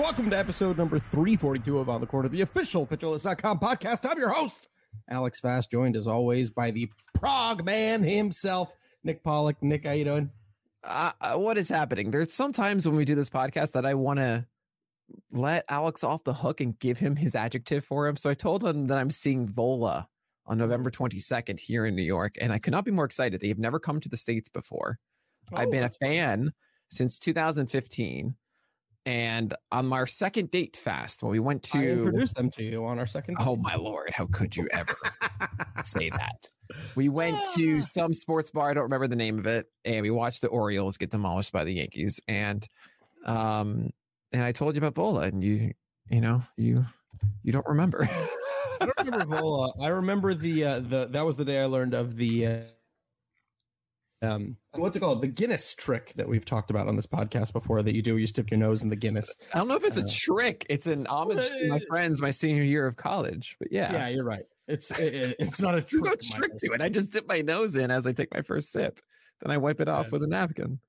[0.00, 4.08] Welcome to episode number 342 of On the Court of the official pitcherlist.com podcast.
[4.10, 4.68] I'm your host,
[5.10, 9.56] Alex Fast, joined as always by the Prague man himself, Nick Pollack.
[9.62, 10.30] Nick, how you doing?
[10.82, 12.10] Uh, uh, what is happening?
[12.10, 14.46] There's sometimes when we do this podcast that I want to
[15.32, 18.16] let Alex off the hook and give him his adjective for him.
[18.16, 20.08] So I told him that I'm seeing Vola
[20.46, 23.40] on November 22nd here in New York, and I could not be more excited.
[23.40, 24.98] They've never come to the States before.
[25.54, 26.52] I've Oh, been a fan
[26.88, 28.34] since 2015.
[29.06, 32.84] And on our second date fast, when we went I to introduced them to you
[32.84, 33.38] on our second.
[33.40, 34.96] Oh my lord, how could you ever
[35.82, 36.46] say that?
[36.94, 40.10] We went to some sports bar, I don't remember the name of it, and we
[40.10, 42.20] watched the Orioles get demolished by the Yankees.
[42.28, 42.66] And
[43.26, 43.90] um
[44.32, 45.72] and I told you about Vola, and you
[46.10, 46.84] you know, you
[47.42, 48.06] you don't remember.
[48.80, 49.72] I don't remember Vola.
[49.80, 52.60] I remember the uh, the that was the day I learned of the uh,
[54.22, 55.22] um what's it called?
[55.22, 58.16] The Guinness trick that we've talked about on this podcast before that you do.
[58.18, 59.28] You stick your nose in the Guinness.
[59.54, 60.66] I don't know if it's Uh, a trick.
[60.68, 63.56] It's an homage to my friends my senior year of college.
[63.58, 63.92] But yeah.
[63.92, 64.44] Yeah, you're right.
[64.68, 66.02] It's it, it- it's not a trick.
[66.04, 66.80] There's no trick to it.
[66.82, 69.00] I just dip my nose in as I take my first sip.
[69.40, 70.10] Then I wipe it off Yeah.
[70.12, 70.80] with a napkin.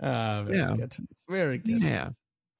[0.00, 0.76] Uh, very Yeah.
[0.76, 0.96] good.
[1.28, 1.82] Very good.
[1.82, 2.10] Yeah.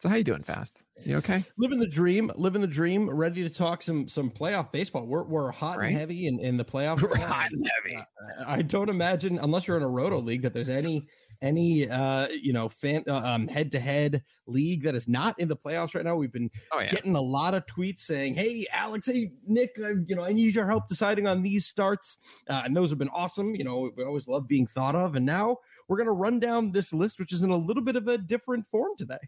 [0.03, 0.83] So how you doing, Fast?
[1.05, 1.45] You okay?
[1.59, 5.07] Living the dream, living the dream, ready to talk some some playoff baseball.
[5.07, 5.91] We're we're hot Right.
[5.91, 7.03] and heavy in, in the playoffs.
[7.03, 8.03] We're hot and heavy.
[8.45, 11.07] I don't imagine unless you're in a roto league that there's any
[11.41, 15.47] any uh you know fan uh, um head to head league that is not in
[15.47, 16.17] the playoffs right now.
[16.17, 16.91] We've been Oh yeah.
[16.91, 20.53] getting a lot of tweets saying, "Hey, Alex, hey Nick, uh, you know, I need
[20.53, 22.19] your help deciding on these starts,"
[22.51, 23.55] uh, and those have been awesome.
[23.55, 26.93] You know, we always love being thought of, and now we're gonna run down this
[26.93, 29.19] list, which is in a little bit of a different form today.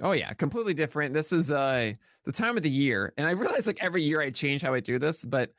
[0.00, 1.14] Oh yeah, completely different.
[1.14, 1.92] This is uh
[2.24, 4.80] the time of the year, and I realize like every year I change how I
[4.80, 5.52] do this, but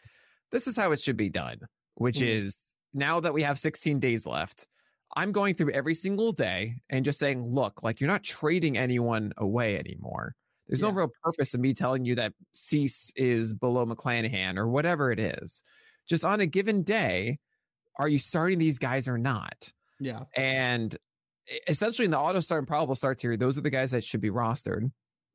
[0.52, 1.62] this is how it should be done.
[1.96, 2.22] Which Mhm.
[2.22, 4.68] is now that we have 16 days left,
[5.16, 9.34] I'm going through every single day and just saying, look, like you're not trading anyone
[9.38, 10.36] away anymore.
[10.68, 15.12] There's no real purpose in me telling you that Cease is below McClanahan or whatever
[15.12, 15.64] it is.
[16.08, 17.40] Just on a given day,
[17.98, 19.74] are you starting these guys or not?
[20.00, 20.96] Yeah, And
[21.68, 24.22] essentially, in the auto start and probable starts here, those are the guys that should
[24.22, 24.92] be rostered.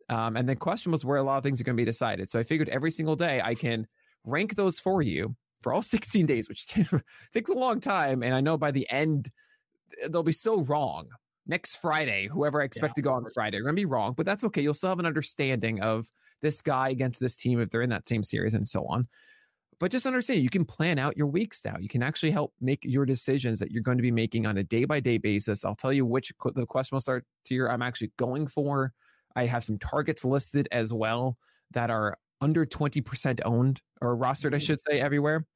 [0.09, 2.31] Um, and the question was where a lot of things are going to be decided.
[2.31, 3.87] So I figured every single day I can
[4.25, 6.67] rank those for you for all 16 days, which
[7.33, 8.23] takes a long time.
[8.23, 9.31] And I know by the end,
[10.11, 11.09] they'll be so wrong.
[11.45, 14.25] Next Friday, whoever I expect to go on Friday, are going to be wrong, but
[14.25, 14.63] that's okay.
[14.63, 16.07] You'll still have an understanding of
[16.41, 19.09] this guy against this team if they're in that same series and so on.
[19.83, 21.75] But just understand you can plan out your weeks now.
[21.81, 24.63] You can actually help make your decisions that you're going to be making on a
[24.63, 25.65] day by day basis.
[25.65, 28.93] I'll tell you which the question will start tier I'm actually going for.
[29.35, 31.37] I have some targets listed as well
[31.73, 35.47] that are under 20% owned or rostered, I should say, everywhere.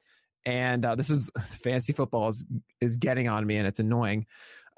[0.44, 2.44] And uh, this is fantasy football is
[2.80, 4.26] is getting on me and it's annoying.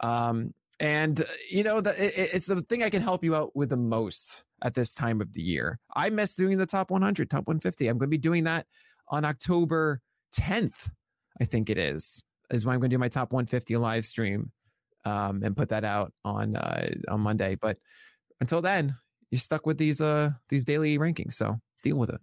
[0.01, 3.57] Um, and uh, you know, the, it, it's the thing I can help you out
[3.57, 5.79] with the most at this time of the year.
[5.97, 7.89] I miss doing the top 100, top 150.
[7.89, 8.67] I'm going to be doing that
[9.11, 10.01] on October
[10.39, 10.91] 10th,
[11.41, 14.53] I think it is, is when I'm going to do my top 150 live stream
[15.05, 17.57] um, and put that out on uh, on Monday.
[17.61, 17.79] But
[18.41, 18.95] until then,
[19.31, 21.33] you're stuck with these uh these daily rankings.
[21.33, 22.21] So deal with it.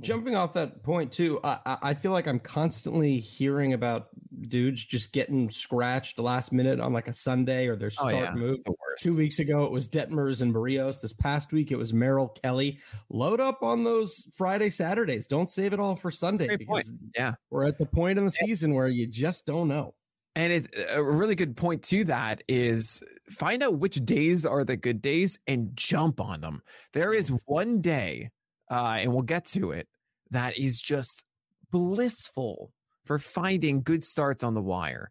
[0.00, 4.08] Jumping off that point too I, I feel like i'm constantly hearing about
[4.48, 8.34] dudes just getting scratched last minute on like a sunday or their Oh, start yeah.
[8.34, 8.74] move The.
[8.98, 11.00] Two weeks ago, it was Detmers and Berrios.
[11.00, 12.78] This past week, it was Merrill Kelly.
[13.10, 15.26] Load up on those Friday, Saturdays.
[15.26, 17.12] Don't save it all for Sunday because point.
[17.16, 19.94] yeah, we're at the point in the season where you just don't know.
[20.36, 24.76] And it's a really good point to that is find out which days are the
[24.76, 26.62] good days and jump on them.
[26.92, 27.38] There is mm.
[27.46, 28.30] one day,
[28.70, 29.88] uh, and we'll get to it,
[30.30, 31.24] that is just
[31.70, 32.72] blissful
[33.04, 35.10] for finding good starts on the wire.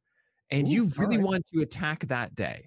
[0.51, 1.25] And Ooh, you really right.
[1.25, 2.65] want to attack that day.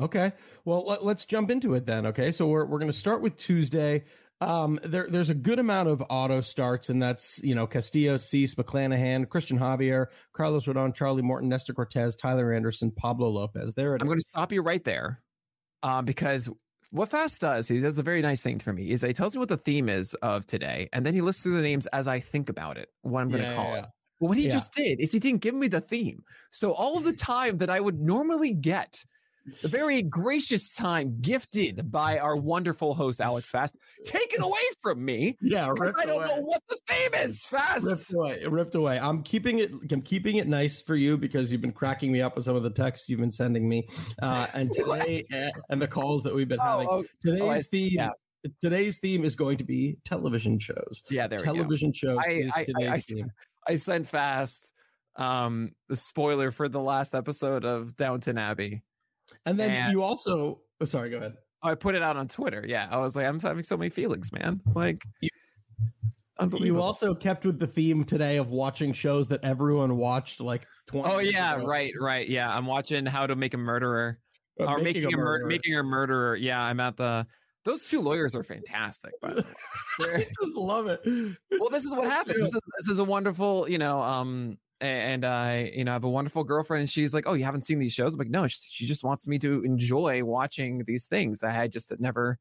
[0.00, 0.32] Okay.
[0.64, 2.06] Well, let, us jump into it then.
[2.06, 2.30] Okay.
[2.32, 4.04] So we're, we're going to start with Tuesday.
[4.40, 8.54] Um, there, there's a good amount of auto starts, and that's you know Castillo, Cease,
[8.54, 13.74] McClanahan, Christian Javier, Carlos Rodon, Charlie Morton, Nestor Cortes, Tyler Anderson, Pablo Lopez.
[13.74, 15.20] There I'm going to stop you right there,
[15.82, 16.48] uh, because
[16.90, 19.40] what Fast does, he does a very nice thing for me, is he tells me
[19.40, 22.20] what the theme is of today, and then he lists through the names as I
[22.20, 23.84] think about it, what I'm going to yeah, call yeah, it.
[24.20, 24.50] But what he yeah.
[24.50, 26.22] just did is he didn't give me the theme.
[26.50, 29.04] So all of the time that I would normally get
[29.62, 35.36] the very gracious time gifted by our wonderful host Alex Fast, taken away from me.
[35.40, 36.24] Yeah, I don't away.
[36.24, 37.44] know what the theme is.
[37.46, 38.98] Fast ripped away, ripped away.
[38.98, 39.70] I'm keeping it.
[39.90, 42.62] I'm keeping it nice for you because you've been cracking me up with some of
[42.62, 43.86] the texts you've been sending me,
[44.22, 46.88] uh, and today eh, and the calls that we've been oh, having.
[46.90, 47.92] Oh, today's oh, I, theme.
[47.92, 48.10] Yeah.
[48.60, 51.02] Today's theme is going to be television shows.
[51.10, 53.32] Yeah, there television shows I, is today's I, theme.
[53.66, 54.72] I sent fast
[55.16, 58.84] um the spoiler for the last episode of Downton Abbey
[59.46, 61.34] and then and you also, oh, sorry, go ahead.
[61.62, 62.64] I put it out on Twitter.
[62.66, 64.60] Yeah, I was like, I'm having so many feelings, man.
[64.74, 65.28] Like, you,
[66.60, 71.08] you also kept with the theme today of watching shows that everyone watched like 20
[71.08, 71.66] Oh yeah, ago.
[71.66, 72.28] right, right.
[72.28, 74.20] Yeah, I'm watching How to Make a Murderer
[74.60, 75.38] uh, or making, making a, murderer.
[75.40, 76.36] Mur- making a murderer.
[76.36, 77.26] Yeah, I'm at the
[77.64, 80.14] those two lawyers are fantastic, by the way.
[80.14, 81.00] I just love it.
[81.50, 82.36] Well, this is what happened.
[82.36, 86.04] This is this is a wonderful, you know, um, and I, you know, I have
[86.04, 88.46] a wonderful girlfriend, and she's like, "Oh, you haven't seen these shows?" I'm like, "No."
[88.46, 91.42] She just wants me to enjoy watching these things.
[91.42, 92.38] I had just never,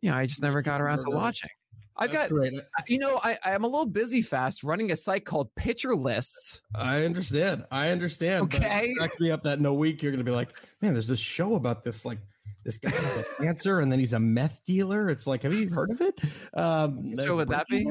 [0.00, 1.50] you know, I just never got around to watching.
[1.98, 2.52] I've got, great.
[2.88, 6.60] you know, I, I'm a little busy fast running a site called Pitcher Lists.
[6.74, 7.64] I understand.
[7.70, 8.54] I understand.
[8.54, 8.92] Okay.
[8.98, 10.50] Cracks me up that in a week you're going to be like,
[10.82, 12.18] man, there's this show about this like
[12.64, 15.08] this guy has a cancer and then he's a meth dealer.
[15.08, 16.20] It's like, have you heard of it?
[16.52, 17.90] Um, show would that be?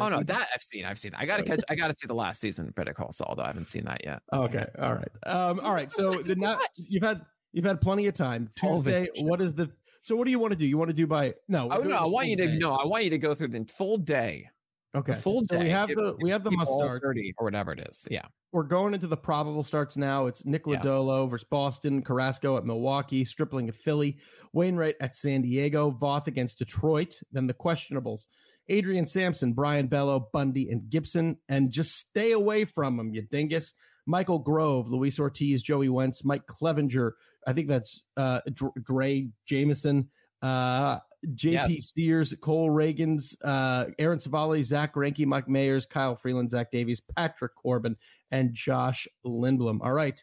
[0.00, 0.84] Oh no, that I've seen.
[0.84, 1.12] I've seen.
[1.16, 1.60] I gotta catch.
[1.68, 3.34] I gotta see the last season of Better Call Saul.
[3.36, 4.22] Though I haven't seen that yet.
[4.32, 4.66] Okay.
[4.78, 5.08] All right.
[5.26, 5.60] Um.
[5.60, 5.90] All right.
[6.00, 7.22] So the not you've had
[7.52, 8.48] you've had plenty of time.
[8.56, 9.08] Tuesday.
[9.22, 9.70] What is the?
[10.02, 10.66] So what do you want to do?
[10.66, 11.68] You want to do by no?
[11.70, 11.96] Oh no.
[11.96, 12.58] I want you to day.
[12.58, 12.74] no.
[12.74, 14.48] I want you to go through the full day.
[14.94, 15.12] Okay.
[15.12, 15.56] The full day.
[15.56, 18.06] So we have the we have the must start thirty or whatever it is.
[18.10, 18.24] Yeah.
[18.52, 20.26] We're going into the probable starts now.
[20.26, 21.30] It's Nick Lodolo yeah.
[21.30, 24.18] versus Boston, Carrasco at Milwaukee, Stripling at Philly,
[24.52, 27.20] Wainwright at San Diego, Voth against Detroit.
[27.30, 28.26] Then the questionables.
[28.70, 33.74] Adrian Sampson, Brayan Bello, Bundy, and Gibson, and just stay away from them, you dingus.
[34.06, 37.12] Michael Grove, Luis Ortiz, Joey Wentz, Mike Clevinger.
[37.46, 40.08] I think that's uh, Drey Jameson,
[40.42, 41.86] uh, JP yes.
[41.86, 47.54] Steers, Cole Ragans, uh, Aaron Civale, Zach Ranky, Mike Mayers, Kyle Freeland, Zach Davies, Patrick
[47.54, 47.96] Corbin,
[48.30, 49.80] and Josh Lindblom.
[49.82, 50.22] All right.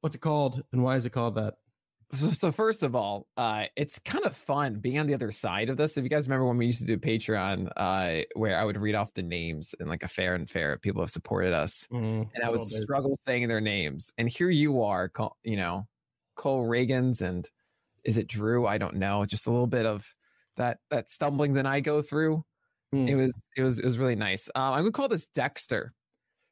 [0.00, 1.54] What's it called and why is it called that?
[2.12, 5.68] So, so first of all, uh, it's kind of fun being on the other side
[5.68, 5.96] of this.
[5.96, 8.94] If you guys remember when we used to do Patreon, uh, where I would read
[8.94, 12.44] off the names and like a fair and fair people have supported us, mm, and
[12.44, 14.12] I would struggle saying their names.
[14.18, 15.10] And here you are,
[15.42, 15.86] you know,
[16.36, 17.48] Cole Ragans and
[18.04, 18.66] is it Drew?
[18.66, 19.26] I don't know.
[19.26, 20.06] Just a little bit of
[20.56, 22.44] that that stumbling that I go through.
[22.94, 23.08] Mm.
[23.08, 24.48] It was it was it was really nice.
[24.54, 25.92] Um, I'm gonna call this Dexter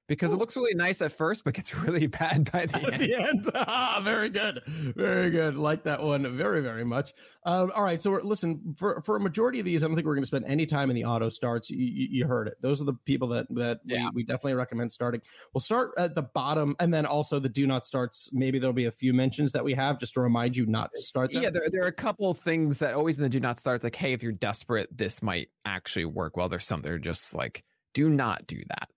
[0.06, 0.34] because Ooh.
[0.34, 3.00] it looks really nice at first, but gets really bad by the end.
[3.00, 3.44] the end.
[3.66, 5.56] Ah, very good, very good.
[5.56, 7.12] Like that one very, very much.
[7.44, 10.14] Um, all right, so listen for for a majority of these, I don't think we're
[10.14, 11.70] going to spend any time in the auto starts.
[11.70, 14.06] You, you, you heard it; those are the people that that yeah.
[14.14, 15.22] we, we, definitely recommend starting.
[15.52, 18.30] We'll start at the bottom, and then also the do not starts.
[18.32, 21.02] Maybe there'll be a few mentions that we have just to remind you not to
[21.02, 21.32] start.
[21.32, 21.42] Them.
[21.42, 23.84] Yeah, there there are a couple things that always in the do not starts.
[23.84, 26.36] Like, hey, if you're desperate, this might actually work.
[26.36, 27.62] Well, there's some that are just like,
[27.94, 28.88] do not do that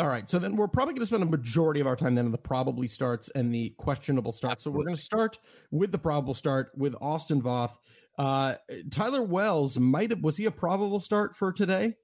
[0.00, 0.28] all right.
[0.28, 2.38] So then we're probably going to spend a majority of our time then on the
[2.38, 4.66] probably starts and the questionable starts.
[4.66, 4.78] Absolutely.
[4.78, 5.38] So we're going to start
[5.70, 7.78] with the probable start with Austin Voth.
[8.18, 8.54] Uh,
[8.90, 11.94] Tyler Wells might have, was he a probable start for today?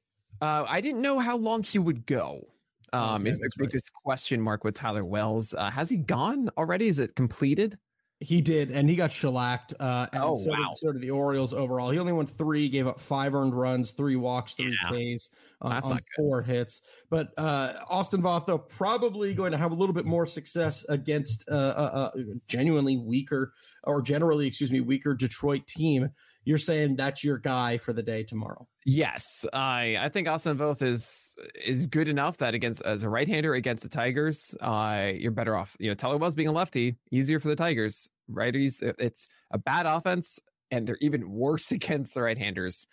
[0.40, 2.46] Uh, I didn't know how long he would go.
[2.92, 4.02] Um, okay, is the biggest right.
[4.02, 5.54] question mark with Tyler Wells.
[5.54, 6.88] Uh, has he gone already?
[6.88, 7.78] Is it completed?
[8.22, 9.72] He did, and he got shellacked.
[9.80, 10.56] Uh, and oh so wow!
[10.56, 11.90] Did, so did the Orioles overall.
[11.90, 15.16] He only won three, gave up five earned runs, three walks, three yeah.
[15.16, 15.30] Ks
[15.62, 16.82] on, on four hits.
[17.08, 21.48] But uh, Austin Voth, though, probably going to have a little bit more success against
[21.50, 22.10] uh, a, uh, uh,
[22.46, 23.52] genuinely weaker,
[23.84, 26.10] or generally, excuse me, weaker Detroit team.
[26.44, 28.66] You're saying that's your guy for the day tomorrow.
[28.86, 33.54] Yes, I I think Austin Voth is is good enough that against as a right-hander
[33.54, 35.76] against the Tigers, uh, you're better off.
[35.78, 38.08] You know, Tyler Wells being a lefty, easier for the Tigers.
[38.30, 40.38] Righties, it's a bad offense,
[40.70, 42.86] and they're even worse against the right-handers.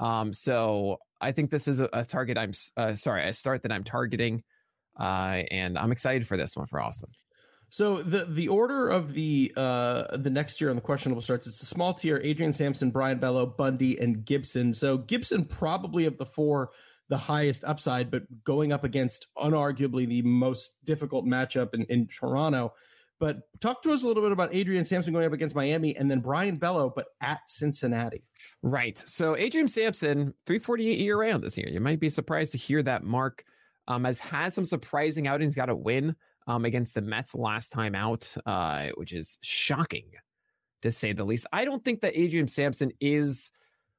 [0.00, 2.38] Um, so I think this is a, a target.
[2.38, 4.42] I'm uh, sorry, a start that I'm targeting,
[4.98, 7.10] uh, and I'm excited for this one for Austin.
[7.70, 11.62] So the the order of the uh the next year on the questionable starts, it's
[11.62, 14.74] a small tier: Adrian Sampson, Brayan Bello, Bundy, and Gibson.
[14.74, 16.70] So Gibson probably of the four
[17.08, 22.72] the highest upside, but going up against unarguably the most difficult matchup in, in Toronto.
[23.18, 26.10] But talk to us a little bit about Adrian Sampson going up against Miami and
[26.10, 28.22] then Brayan Bello, but at Cincinnati.
[28.62, 28.96] Right.
[28.96, 31.68] So Adrian Sampson, 348 year round this year.
[31.68, 33.44] You might be surprised to hear that mark.
[33.88, 36.14] Um, has had some surprising outings, got a win
[36.50, 40.06] um, against the Mets last time out, uh, which is shocking
[40.82, 41.46] to say the least.
[41.52, 43.52] I don't think that Adrian Sampson is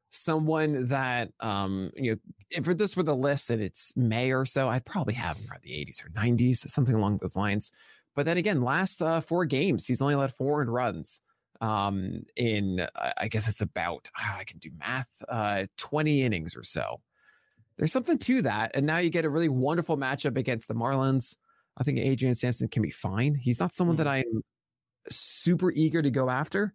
[0.10, 2.18] someone that um, you know,
[2.50, 5.62] if this were the list and it's May or so, I'd probably have him around
[5.64, 7.72] the 80s or 90s, something along those lines.
[8.16, 11.22] But then again, last uh, four games, he's only led four runs.
[11.62, 12.86] Um, in
[13.18, 17.00] I guess it's about ah, I can do math, uh, 20 innings or so.
[17.78, 21.36] There's something to that, and now you get a really wonderful matchup against the Marlins.
[21.78, 23.36] I think Adrian Sampson can be fine.
[23.36, 24.36] He's not someone that mm-hmm.
[24.36, 24.44] I'm
[25.10, 26.74] super eager to go after,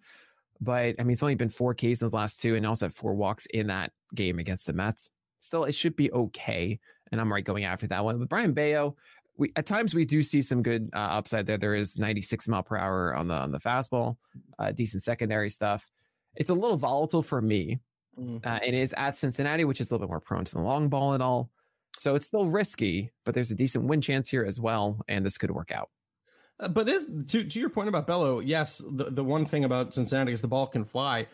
[0.61, 2.95] but I mean, it's only been four Ks in the last two, and also had
[2.95, 5.11] four walks in that game against the Mets.
[5.41, 6.81] Still, it should be okay,
[7.13, 8.19] and I'm right going after that one.
[8.19, 8.97] But Brayan Bello,
[9.37, 11.59] we at times we do see some good uh, upside there.
[11.59, 14.17] There is 96 mile per hour on the on the fastball,
[14.59, 15.89] uh, decent secondary stuff.
[16.35, 17.81] It's a little volatile for me.
[18.19, 18.49] Mm-hmm.
[18.49, 20.89] Uh, it is at Cincinnati, which is a little bit more prone to the long
[20.89, 21.51] ball and all.
[21.97, 25.39] So it's still risky, but there's a decent win chance here as well, and this
[25.39, 25.89] could work out.
[26.61, 29.95] Uh, but is to to your point about Bello, yes, the, the one thing about
[29.95, 31.27] Cincinnati is the ball can fly.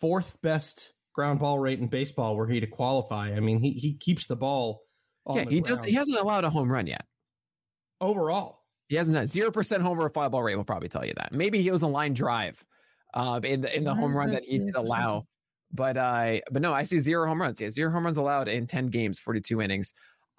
[0.00, 3.30] Fourth best ground ball rate in baseball were he to qualify.
[3.32, 4.82] I mean, he he keeps the ball.
[5.28, 5.84] yeah, he does.
[5.84, 7.04] He hasn't allowed a home run yet
[8.00, 8.60] overall.
[8.88, 10.56] He hasn't zero percent homer fly ball rate.
[10.56, 11.32] Will probably tell you that.
[11.32, 12.62] Maybe he was a line drive,
[13.14, 15.26] uh, in the in the home run that, that he did allow.
[15.74, 17.58] But uh, but no, I see zero home runs.
[17.58, 19.92] Has zero home runs allowed in ten games, forty two innings.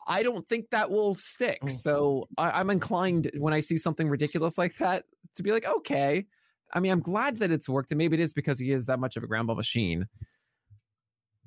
[0.08, 1.60] I don't think that will stick.
[1.64, 1.68] Oh.
[1.68, 5.04] So I, am inclined when I see something ridiculous like that
[5.36, 6.26] to be like, okay.
[6.74, 9.00] I mean, I'm glad that it's worked, and maybe it is because he is that
[9.00, 10.08] much of a ground ball machine.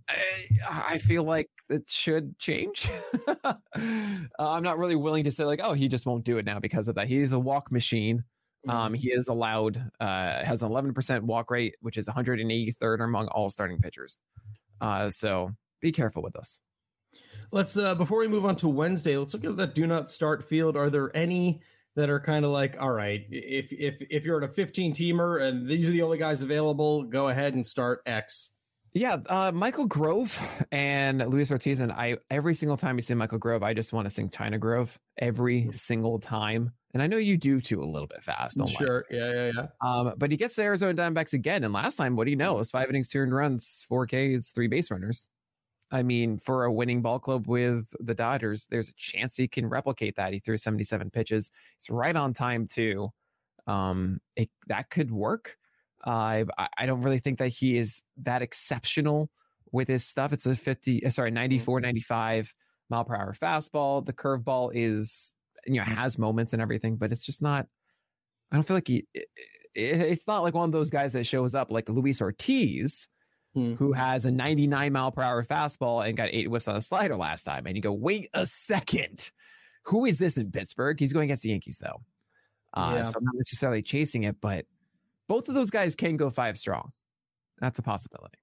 [0.08, 2.90] I, I feel like it should change.
[3.44, 3.54] uh,
[4.38, 6.88] I'm not really willing to say like, oh, he just won't do it now because
[6.88, 7.08] of that.
[7.08, 8.24] He's a walk machine.
[8.68, 8.94] Um, mm-hmm.
[8.94, 13.78] he is allowed, uh, has an 11% walk rate, which is 183rd among all starting
[13.78, 14.18] pitchers.
[14.80, 16.60] Uh, so be careful with us.
[17.50, 20.44] Let's uh, before we move on to Wednesday, let's look at that do not start
[20.44, 20.76] field.
[20.76, 21.62] Are there any
[21.96, 25.42] that are kind of like, all right, if if if you're at a 15 teamer
[25.42, 28.54] and these are the only guys available, go ahead and start X.
[28.94, 30.38] Yeah, uh, Michael Grove
[30.72, 34.06] and Luis Ortiz, and I every single time you say Michael Grove, I just want
[34.06, 35.70] to sing China Grove every mm-hmm.
[35.70, 36.72] single time.
[36.94, 38.58] And I know you do too a little bit fast.
[38.78, 39.04] Sure.
[39.10, 39.66] Yeah, yeah, yeah.
[39.82, 41.62] Um, but he gets the Arizona Diamondbacks again.
[41.62, 42.54] And last time, what do you know?
[42.54, 45.28] It was five innings, two earned runs, four Ks, three base runners.
[45.90, 49.68] I mean, for a winning ball club with the Dodgers, there's a chance he can
[49.68, 50.32] replicate that.
[50.32, 51.50] He threw 77 pitches.
[51.76, 53.10] It's right on time too.
[53.66, 55.56] Um, it, that could work.
[56.06, 59.30] Uh, I, I don't really think that he is that exceptional
[59.72, 60.32] with his stuff.
[60.32, 61.82] It's a 50, uh, sorry, 94, mm-hmm.
[61.84, 62.54] 95
[62.90, 64.04] mile per hour fastball.
[64.04, 65.34] The curveball is,
[65.66, 67.66] you know, has moments and everything, but it's just not,
[68.50, 69.26] I don't feel like he, it,
[69.74, 73.08] it's not like one of those guys that shows up like Luis Ortiz,
[73.54, 73.74] hmm.
[73.74, 77.16] who has a 99 mile per hour fastball and got eight whiffs on a slider
[77.16, 77.66] last time.
[77.66, 79.30] And you go, wait a second.
[79.84, 80.98] Who is this in Pittsburgh?
[80.98, 82.02] He's going against the Yankees, though.
[82.74, 83.02] Uh, yeah.
[83.04, 84.66] So I'm not necessarily chasing it, but
[85.28, 86.92] both of those guys can go five strong.
[87.58, 88.38] That's a possibility.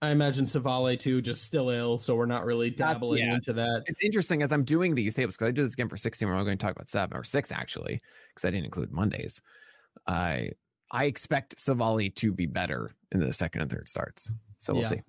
[0.00, 3.34] I imagine Civale too, just still ill, so we're not really dabbling yeah.
[3.34, 3.82] into that.
[3.86, 6.28] It's interesting as I'm doing these tables because I do this again for 16.
[6.28, 9.42] We're only going to talk about seven or six actually, because I didn't include Mondays.
[10.06, 10.50] I
[10.92, 14.88] I expect Civale to be better in the second and third starts, so we'll yeah.
[14.88, 15.02] see.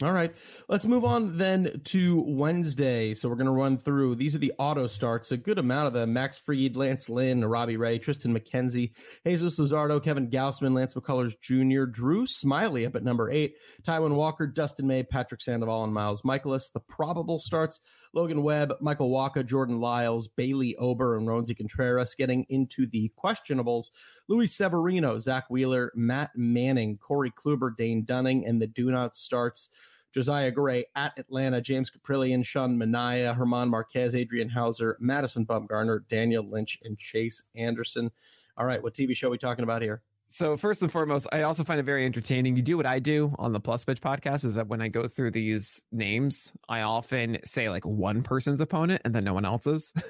[0.00, 0.32] All right.
[0.68, 3.14] Let's move on then to Wednesday.
[3.14, 4.14] So we're going to run through.
[4.14, 5.32] These are the auto starts.
[5.32, 6.12] A good amount of them.
[6.12, 8.92] Max Fried, Lance Lynn, Robbie Ray, Triston McKenzie,
[9.26, 14.46] Jesus Luzardo, Kevin Gausman, Lance McCullers Jr., Drew Smyly up at number eight, Taijuan Walker,
[14.46, 16.72] Dustin May, Patrick Sandoval, and Miles Mikolas.
[16.72, 17.80] The probable starts
[18.12, 23.90] Logan Webb, Michael Walker, Jordan Lyles, Bailey Ober, and Roansy Contreras getting into the questionables.
[24.28, 29.70] Luis Severino, Zack Wheeler, Matt Manning, Corey Kluber, Dane Dunning, and the do not starts.
[30.14, 36.48] Josiah Gray at Atlanta, James Kaprielian, Sean Manaea, German Marquez, Adrian Houser, Madison Bumgarner, Daniel
[36.48, 38.10] Lynch, and Chase Anderson.
[38.56, 40.02] All right, what TV show are we talking about here?
[40.30, 42.54] So first and foremost, I also find it very entertaining.
[42.54, 45.08] You do what I do on the Plus Pitch podcast is that when I go
[45.08, 49.92] through these names, I often say like one person's opponent and then no one else's.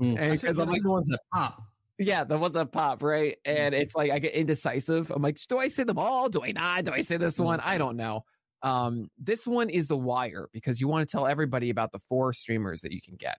[0.00, 0.20] Mm.
[0.20, 1.62] And I said 'cause I'm like the ones that pop.
[1.98, 3.36] yeah, the ones that pop, right?
[3.44, 5.10] And it's like I get indecisive.
[5.12, 6.28] I'm like, do I say them all?
[6.28, 6.84] Do I not?
[6.84, 7.60] Do I say this one?
[7.60, 8.24] I don't know.
[8.64, 12.32] Um, this one is the wire because you want to tell everybody about the four
[12.32, 13.36] streamers that you can get.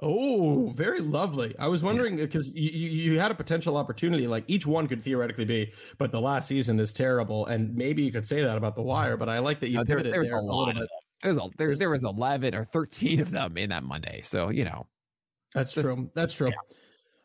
[0.00, 1.54] Oh, very lovely.
[1.58, 5.02] I was wondering because you, you you had a potential opportunity, like each one could
[5.02, 8.74] theoretically be, but the last season is terrible, and maybe you could say that about
[8.76, 9.16] the Wire.
[9.16, 10.86] But I like that you Uh, there, there a lot of them.
[11.22, 14.20] There's a there, there was 11 or 13 of them in that Monday.
[14.22, 14.86] So, you know,
[15.54, 16.10] That's Just- true.
[16.14, 16.52] That's true.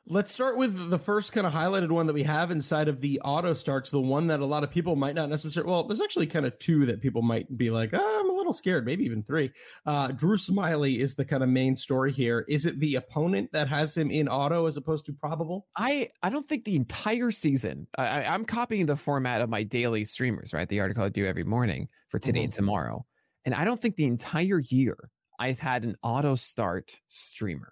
[0.06, 3.22] Let's start with the first kind of highlighted one that we have inside of the
[3.24, 3.90] auto starts.
[3.90, 5.72] The one that a lot of people might not necessarily.
[5.72, 8.52] Well, there's actually kind of two that people might be like, "Ah, I'm a little
[8.52, 9.52] scared, maybe even three.
[9.86, 12.44] Uh, Drew Smyly is the kind of main story here.
[12.50, 15.68] Is it the opponent that has him in auto as opposed to probable?
[15.78, 17.88] I I don't think the entire season.
[17.98, 20.68] I, I- I'm copying the format of my daily streamers, right?
[20.68, 23.06] The article I do every morning for today and tomorrow,
[23.46, 24.98] and I don't think the entire year
[25.40, 27.72] I've had an auto start streamer,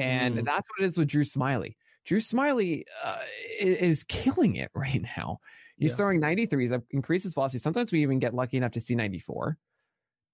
[0.00, 0.44] and Mm.
[0.44, 1.76] that's what it is with Drew Smyly.
[2.04, 3.18] Drew Smyly uh,
[3.60, 5.38] is killing it right now.
[5.76, 5.96] He's Yeah.
[5.96, 7.58] throwing 93s, up increases velocity.
[7.58, 9.56] Sometimes we even get lucky enough to see 94,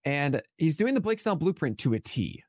[0.04, 2.42] and he's doing the Blake Snell blueprint to a T.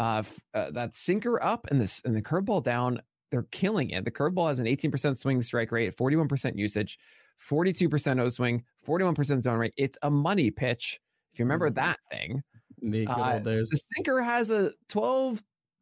[0.00, 0.22] Uh,
[0.54, 3.00] uh, that sinker up and this and the curveball down
[3.30, 4.04] they're killing it.
[4.04, 6.98] The curveball has an 18% swing strike rate, 41% usage,
[7.40, 9.74] 42% O swing, 41% zone rate.
[9.76, 11.00] It's a money pitch.
[11.32, 11.74] If you remember Mhm.
[11.76, 12.42] that thing,
[12.82, 13.70] The good Uh, old days.
[13.70, 14.70] the sinker has a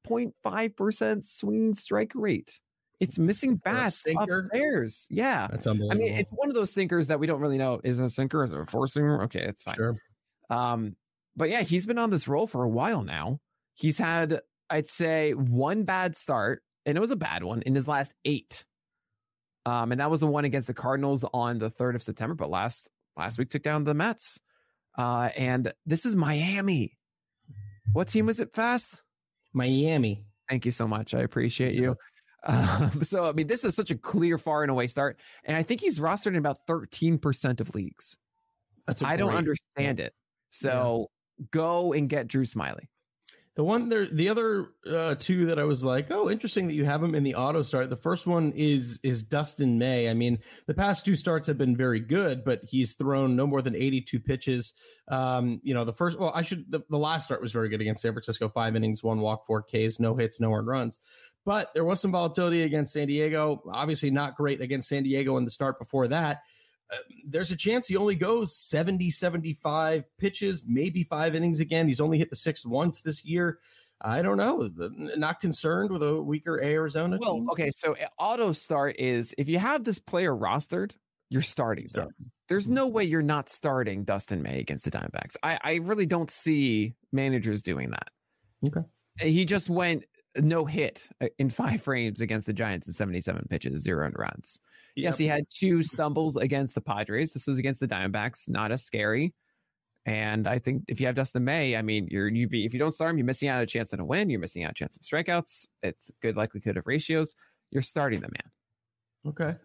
[0.06, 2.60] 12.5% swing strike rate.
[3.00, 4.46] It's missing bats sinker?
[4.46, 5.08] upstairs.
[5.10, 5.48] Yeah.
[5.50, 7.80] That's I mean, it's one of those sinkers that we don't really know.
[7.82, 8.44] Is it a sinker?
[8.44, 9.24] Is it a four seamer?
[9.24, 9.74] Okay, it's fine.
[9.74, 9.96] sure.
[10.50, 10.94] Um,
[11.34, 13.40] but yeah, he's been on this roll for a while now.
[13.74, 14.40] He's had,
[14.70, 18.64] I'd say, one bad start, and it was a bad one in his last eight.
[19.66, 22.34] Um, and that was the one against the Cardinals on the third of September.
[22.34, 24.40] But last last week took down the Mets.
[24.96, 26.98] Uh, and this is Miami.
[27.92, 28.54] What team was it?
[28.54, 29.02] Fast.
[29.52, 30.24] Miami.
[30.48, 31.14] Thank you so much.
[31.14, 31.96] I appreciate you.
[32.44, 35.62] Um, so I mean, this is such a clear, far and away start, and I
[35.62, 38.18] think he's rostered in about thirteen percent of leagues.
[38.86, 40.12] That's I don't understand it.
[40.50, 41.10] So
[41.50, 42.88] go and get Drew Smyly.
[43.54, 46.86] The one there, the other uh, two that I was like, oh, interesting that you
[46.86, 47.90] have him in the auto start.
[47.90, 50.08] The first one is is Dustin May.
[50.08, 53.60] I mean, the past two starts have been very good, but he's thrown no more
[53.60, 54.72] than 82 pitches.
[55.08, 57.82] Um, you know, the first, well, I should, the, the last start was very good
[57.82, 60.98] against San Francisco, five innings, one walk, four Ks, no hits, no earned runs.
[61.44, 63.62] But there was some volatility against San Diego.
[63.70, 66.40] Obviously, not great against San Diego in the start before that.
[66.92, 71.88] Uh, there's a chance he only goes 70, 75 pitches, maybe five innings again.
[71.88, 73.58] He's only hit the sixth once this year.
[74.00, 74.68] I don't know.
[74.68, 77.50] The- Not concerned with a weaker Arizona Well, team.
[77.50, 80.92] okay, so uh, auto start is if you have this player rostered,
[81.30, 82.08] you're starting them.
[82.48, 85.36] There's no way you're not starting Dustin May against the Diamondbacks.
[85.42, 88.08] I, I really don't see managers doing that.
[88.66, 88.86] Okay.
[89.20, 90.04] He just went
[90.38, 94.60] no hit uh, in five frames against the Giants in 77 pitches, zero earned runs.
[94.96, 97.32] Yes, he had two stumbles against the Padres.
[97.32, 99.34] This is against the Diamondbacks, not as scary.
[100.04, 102.78] And I think if you have Dustin May, I mean, you're you be if you
[102.78, 104.30] don't start him, you're missing out a chance at a win.
[104.30, 105.68] You're missing out on a chance at strikeouts.
[105.82, 107.34] It's good likelihood of ratios.
[107.70, 108.50] You're starting the man.
[109.24, 109.56] Okay.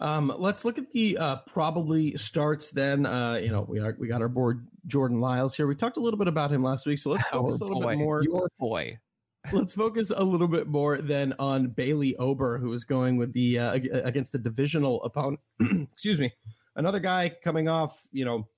[0.00, 3.06] Um, let's look at the uh, probably starts then.
[3.06, 5.66] Uh, you know, we are we got our board Jordan Lyles here.
[5.66, 7.90] We talked a little bit about him last week, so let's Our a little boy,
[7.90, 8.22] bit more.
[8.24, 8.98] Your boy.
[9.52, 13.58] Let's focus a little bit more then on Bailey Ober, who is going with the
[13.58, 13.72] uh,
[14.04, 15.40] against the divisional opponent.
[15.92, 16.32] Excuse me,
[16.74, 18.48] another guy coming off, you know,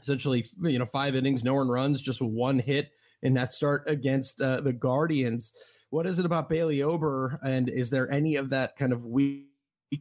[0.00, 2.90] essentially, you know, five innings, no one runs, just one hit
[3.22, 5.52] in that start against uh, the Guardians.
[5.90, 9.46] What is it about Bailey Ober, and is there any of that kind of weak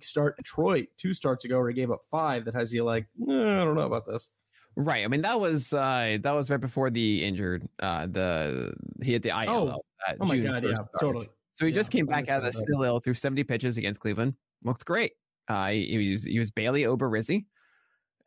[0.01, 3.31] start Detroit two starts ago where he gave up five that has you like, "Eh,
[3.31, 4.31] I don't know about this.
[4.75, 5.03] Right.
[5.03, 9.21] I mean, that was uh that was right before the injured uh the he had
[9.21, 9.69] the IL.
[9.69, 9.81] Oh.
[10.07, 10.87] that Oh my June god, yeah, start.
[10.99, 11.27] totally.
[11.51, 12.53] So he Yeah, just came back out of the that.
[12.53, 14.35] still ill through 70 pitches against Cleveland.
[14.63, 15.13] Looked great.
[15.47, 17.45] Uh, he, he was he was Bailey Oberizzi,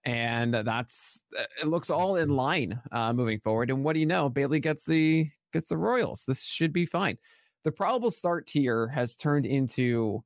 [0.04, 3.70] and that's uh, it looks all in line uh, moving forward.
[3.70, 4.28] And what do you know?
[4.28, 6.24] Bailey gets the gets the Royals.
[6.26, 7.18] This should be fine.
[7.64, 10.22] The probable start tier has turned into,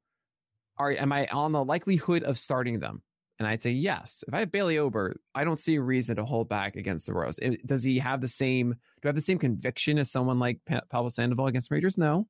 [0.78, 3.02] are am I on the likelihood of starting them?
[3.40, 4.22] And I'd say yes.
[4.28, 7.14] If I have Bailey Ober, I don't see a reason to hold back against the
[7.14, 7.38] Royals.
[7.38, 8.72] It- Does he have the same?
[8.72, 11.96] Do I have the same conviction as someone like Pa- Pablo Sandoval against Rangers?
[11.96, 12.28] No.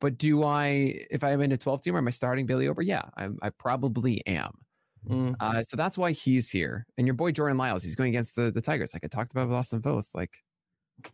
[0.00, 2.80] But do I, if I'm in a 12 team, am I starting Bailey Ober?
[2.82, 4.52] Yeah, I, I probably am.
[5.06, 5.34] Mm.
[5.38, 6.86] Uh, so that's why he's here.
[6.96, 8.94] And your boy Jordan Lyles, he's going against the, the Tigers.
[8.94, 10.08] Like I talked about with Austin Voth.
[10.14, 10.38] Like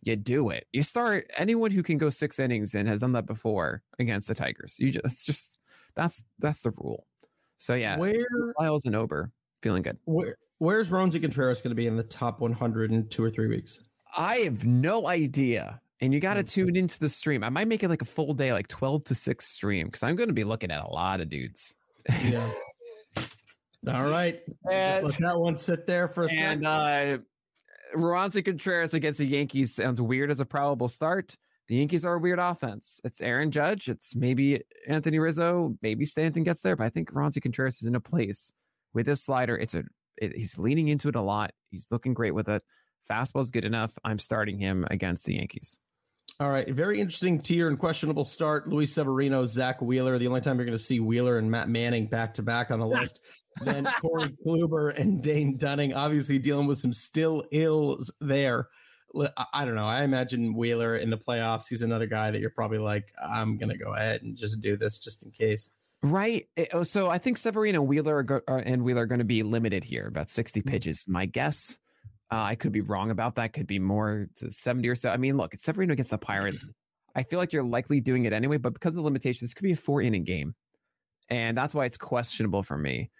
[0.02, 0.66] you do it.
[0.72, 4.34] You start anyone who can go six innings and has done that before against the
[4.34, 4.76] Tigers.
[4.78, 5.58] You just just
[5.96, 7.06] that's that's the rule.
[7.56, 8.26] So yeah, Where
[8.58, 9.30] Lyles and Ober
[9.62, 9.98] feeling good.
[10.04, 13.48] where where's Roansy Contreras going to be in the top 100 in two or three
[13.48, 13.84] weeks?
[14.16, 15.80] I have no idea.
[16.00, 17.42] And you got to tune into the stream.
[17.42, 20.16] I might make it like a full day, like 12 to 6 stream, because I'm
[20.16, 21.76] going to be looking at a lot of dudes.
[22.26, 22.46] Yeah.
[23.88, 24.40] All right.
[24.70, 26.66] Just let that one sit there for a And second.
[26.66, 27.18] uh
[27.96, 31.36] Roansy Contreras against the Yankees sounds weird as a probable start.
[31.68, 33.00] The Yankees are a weird offense.
[33.04, 33.88] It's Aaron Judge.
[33.88, 35.76] It's maybe Anthony Rizzo.
[35.80, 38.52] Maybe Stanton gets there, but I think Roansy Contreras is in a place
[38.92, 39.56] with his slider.
[39.56, 39.84] It's a
[40.16, 41.52] it, he's leaning into it a lot.
[41.70, 42.62] He's looking great with it.
[43.10, 43.98] Fastball's good enough.
[44.04, 45.80] I'm starting him against the Yankees.
[46.40, 46.68] All right.
[46.68, 48.68] Very interesting tier and questionable start.
[48.68, 50.18] Luis Severino, Zack Wheeler.
[50.18, 52.80] The only time you're going to see Wheeler and Matt Manning back to back on
[52.80, 53.24] the list.
[53.62, 58.68] then Corey Kluber and Dane Dunning, obviously dealing with some still ills there.
[59.52, 59.86] I- don't know.
[59.86, 61.68] I imagine Wheeler in the playoffs.
[61.68, 64.76] He's another guy that you're probably like, I'm going to go ahead and just do
[64.76, 65.70] this just in case.
[66.02, 66.48] Right.
[66.56, 69.42] Eh, oh, So I think Severino Wheeler are go- and Wheeler are going to be
[69.42, 71.06] limited here, about 60 pitches.
[71.08, 71.78] My guess.
[72.30, 73.52] Uh, I could be wrong about that.
[73.52, 75.10] Could be more to 70 or so.
[75.10, 76.66] I mean, look, it's Severino against the Pirates.
[77.14, 79.62] I feel like you're likely doing it anyway, but because of the limitations, this could
[79.62, 80.54] be a four inning game.
[81.28, 83.10] And that's why it's questionable for me.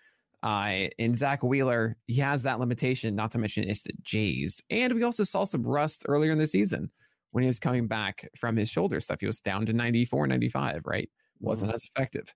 [0.44, 4.62] Uh, in Zack Wheeler, he has that limitation, not to mention it's the Jays.
[4.68, 6.90] And we also saw some rust earlier in the season
[7.30, 9.20] when he was coming back from his shoulder stuff.
[9.20, 11.09] He was down to 94, 95, right?
[11.40, 12.35] Wasn't as effective.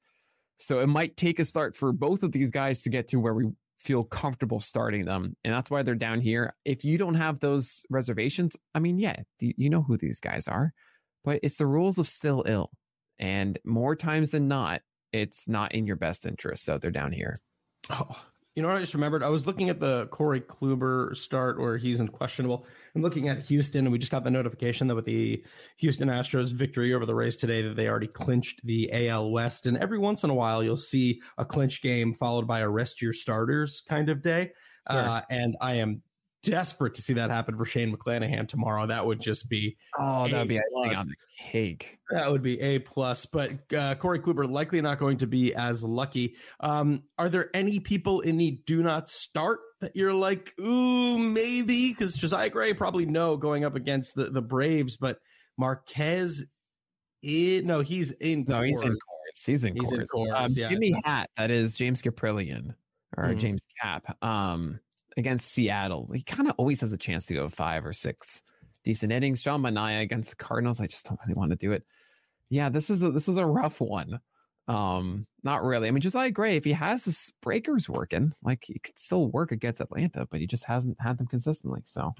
[0.56, 3.34] So it might take a start for both of these guys to get to where
[3.34, 5.36] we feel comfortable starting them.
[5.44, 6.54] And that's why they're down here.
[6.64, 10.72] If you don't have those reservations, I mean, yeah, you know who these guys are,
[11.24, 12.70] but it's the rules of still ill.
[13.18, 14.80] And more times than not,
[15.12, 16.64] it's not in your best interest.
[16.64, 17.36] So they're down here.
[17.90, 19.22] Oh, you know what I just remembered?
[19.22, 22.66] I was looking at the Corey Kluber start where he's in questionable.
[22.92, 25.44] I'm looking at Houston, and we just got the notification that with the
[25.78, 29.68] Houston Astros victory over the Rays today, that they already clinched the AL West.
[29.68, 33.00] And every once in a while, you'll see a clinch game followed by a rest
[33.00, 34.50] your starters kind of day.
[34.88, 36.02] Uh, and I am
[36.50, 38.86] desperate to see that happen for Shane McClanahan tomorrow.
[38.86, 40.98] That would just be Oh, that would be plus.
[40.98, 41.98] on the cake.
[42.10, 45.84] that would be a plus, but uh, Corey Kluber likely not going to be as
[45.84, 46.36] lucky.
[46.60, 51.90] Um, are there any people in the do not start that you're like, ooh, maybe?
[51.90, 55.18] Because Josiah Gray probably no going up against the, the Braves, but
[55.56, 56.50] Marquez,
[57.22, 58.44] it, no, he's in.
[58.48, 59.44] No, he's in chorus.
[59.44, 60.32] He's in He's in chorus.
[60.32, 60.68] Coors, Um, yeah.
[60.70, 62.74] Jimmy Hat, that is James Kaprielian
[63.16, 63.38] or Mhm.
[63.40, 64.16] James Cap.
[64.22, 64.80] Um,
[65.18, 68.42] against Seattle, he kind of always has a chance to go five or six
[68.84, 69.42] decent innings.
[69.42, 71.84] John Manaea against the Cardinals, I just don't really want to do it.
[72.50, 74.20] Yeah, this is a, this is a rough one.
[74.68, 75.88] Um, not really.
[75.88, 79.28] I mean, just Josiah Gray, if he has his breakers working, like he could still
[79.28, 81.80] work against Atlanta, but he just hasn't had them consistently.
[81.84, 82.14] So,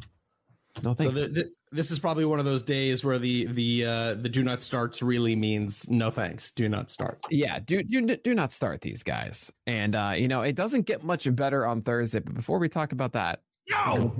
[0.82, 1.14] no So thanks.
[1.18, 4.42] the, the, this is probably one of those days where the the uh, the do
[4.42, 7.18] not starts really means no thanks, do not start.
[7.30, 11.02] yeah do, do do not start these guys and uh you know it doesn't get
[11.04, 14.14] much better on thursday but before we talk about that No,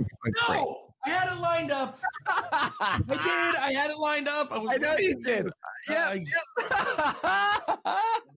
[0.47, 1.97] no, I had it lined up.
[2.27, 3.63] I did.
[3.63, 4.51] I had it lined up.
[4.51, 5.47] was I know you did.
[5.89, 6.13] Yeah,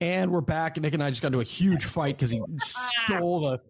[0.00, 0.80] And we're back.
[0.80, 3.60] Nick and I just got into a huge fight because he stole the,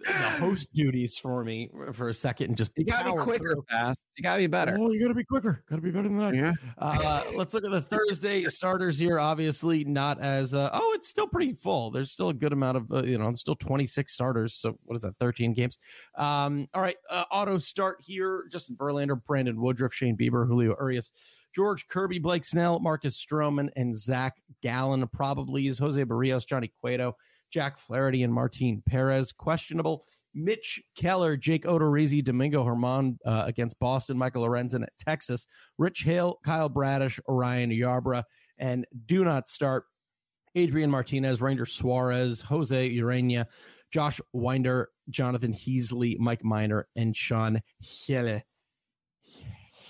[0.00, 3.64] the host duties for me for a second and just you gotta be quicker through.
[3.70, 5.64] fast you gotta be better Oh, you gotta be quicker.
[5.70, 6.34] Gotta be better than that.
[6.34, 9.18] yeah Uh, let's look at the Thursday starters here.
[9.18, 11.90] Obviously, not as uh, oh, it's still pretty full.
[11.90, 14.52] There's still a good amount of uh, you know, still 26 starters.
[14.54, 15.16] So what is that?
[15.18, 15.78] 13 games.
[16.16, 18.44] Um, all right, uh, auto start here.
[18.52, 21.12] Justin Verlander, Brandon Woodruff, Shane Bieber, Julio Urias,
[21.54, 25.06] George Kirby, Blake Snell, Marcus Stroman, and Zach Gallen.
[25.08, 27.14] Probably is Jose Berrios, Johnny Cueto,
[27.50, 29.32] Jack Flaherty, and Martin Perez.
[29.32, 30.04] Questionable.
[30.34, 35.46] Mitch Keller, Jake Odorizzi, Domingo German uh, against Boston, Michael Lorenzen at Texas,
[35.78, 38.24] Rich Hale, Kyle Bradish, Orion Yarbrough,
[38.58, 39.84] and do not start
[40.54, 43.46] Adrian Martinez, Ranger Suarez, Jose Urena,
[43.90, 48.42] Josh Winder, Jonathan Heasley, Mike Minor, and Sean Hele.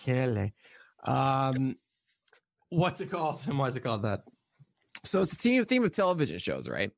[0.04, 0.50] Hele.
[1.04, 1.76] Um,
[2.70, 3.40] what's it called?
[3.48, 4.24] And why is it called that?
[5.04, 6.90] So it's a team theme of television shows, right?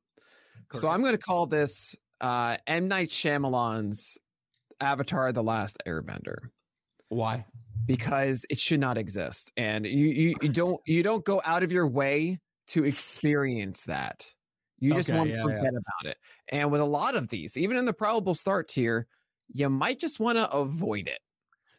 [0.73, 4.17] So I'm going to call this uh, M Night Shyamalan's
[4.81, 6.49] Avatar: The Last Airbender
[7.09, 7.45] Why?
[7.87, 11.71] because it should not exist, and you you, you don't you don't go out of
[11.71, 14.33] your way to experience that.
[14.79, 15.63] You just Okay, want to yeah, yeah.
[15.63, 16.17] forget about it.
[16.51, 19.07] And with a lot of these, even in the probable start tier,
[19.53, 21.19] you might just want to avoid it.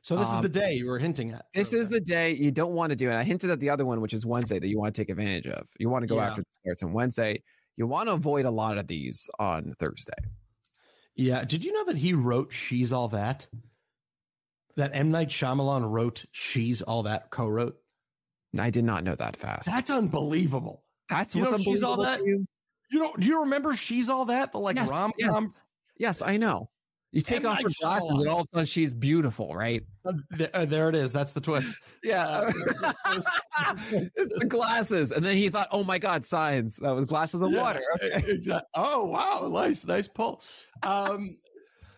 [0.03, 1.47] So this is Um, the day you were hinting at.
[1.55, 3.15] This is the day you don't want to do it.
[3.15, 5.47] I hinted at the other one, which is Wednesday, that you want to take advantage
[5.47, 5.69] of.
[5.79, 6.29] You want to go Yeah.
[6.31, 7.43] after the starts on Wednesday.
[7.77, 10.13] You want to avoid a lot of these on Thursday.
[11.15, 11.45] Yeah.
[11.45, 13.47] Did you know that he wrote "She's All That"?
[14.77, 17.79] That M Night Shyamalan wrote "She's All That" co-wrote.
[18.59, 19.67] I did not know that fast.
[19.67, 20.85] That's unbelievable.
[21.09, 22.21] That's you know She's All That?
[22.25, 22.45] you?
[22.91, 23.15] You know?
[23.19, 24.51] Do you remember "She's All That"?
[24.53, 25.31] The like Yes, rom yes.
[25.31, 25.49] com.
[25.97, 26.71] Yes, I know.
[27.13, 29.83] You take off her glasses, and all of a sudden she's beautiful, right?
[30.33, 31.13] there it is.
[31.13, 31.85] That's the twist.
[32.03, 32.51] Yeah,
[33.93, 37.53] it's the glasses, and then he thought, "Oh my God, signs!" That was glasses of
[37.53, 37.83] Yeah, water.
[37.97, 38.33] Okay.
[38.33, 38.67] Exactly.
[38.75, 40.43] Oh wow, nice, nice pull.
[40.83, 41.37] Um,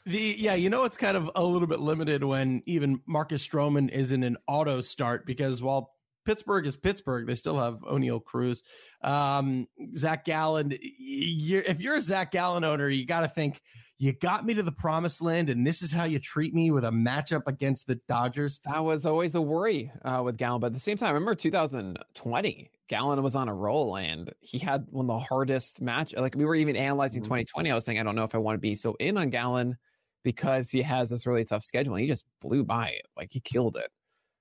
[0.05, 3.91] the yeah, you know it's kind of a little bit limited when even Marcus Stroman
[3.91, 8.65] is in an auto start because while Pittsburgh is Pittsburgh, they still have Oneil Cruz,
[9.03, 10.75] um, Zach Gallen.
[10.81, 13.61] You're, if you're a Zach Gallen owner, you got to think
[13.99, 16.85] you got me to the promised land, and this is how you treat me with
[16.85, 18.61] a matchup against the Dodgers.
[18.65, 21.35] That was always a worry uh, with Gallen, but at the same time, I remember
[21.37, 26.15] 2020, Gallen was on a roll and he had one of the hardest match.
[26.17, 27.27] Like we were even analyzing Mhm.
[27.27, 27.71] 2020.
[27.71, 29.79] I was saying, I don't know if I want to be so in on Gallen
[30.23, 31.95] because he has this really tough schedule.
[31.95, 33.91] And he just blew by it, like he killed it.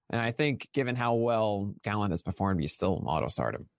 [0.10, 3.70] And I think, given how well Gallen has performed, you still auto start him.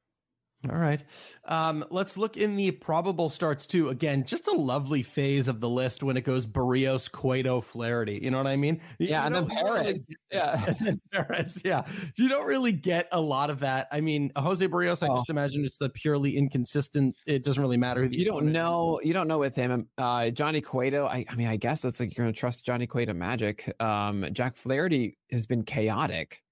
[0.71, 1.03] All right.
[1.45, 3.91] Um, let's look in the probable starts too.
[3.91, 8.19] Again, just a lovely phase of the list when it goes Berrios, Cueto, Flaherty.
[8.23, 8.81] You know what I mean?
[8.99, 10.07] You Yeah, and then you don't really- Perez.
[10.33, 10.65] Yeah.
[10.67, 11.85] and then Perez, yeah.
[12.17, 13.89] You don't really get a lot of that.
[13.93, 15.17] I mean, Jose Berrios, I Oh.
[15.17, 17.15] just imagine it's the purely inconsistent.
[17.27, 18.05] It doesn't really matter.
[18.05, 18.61] You don't opponent is.
[18.63, 19.01] know.
[19.05, 19.87] You don't know with him.
[19.99, 21.07] Uh, Johnny Cueto.
[21.07, 23.71] I, I mean, I guess it's like you're going to trust Johnny Cueto magic.
[23.81, 26.43] Um, Jack Flaherty has been chaotic,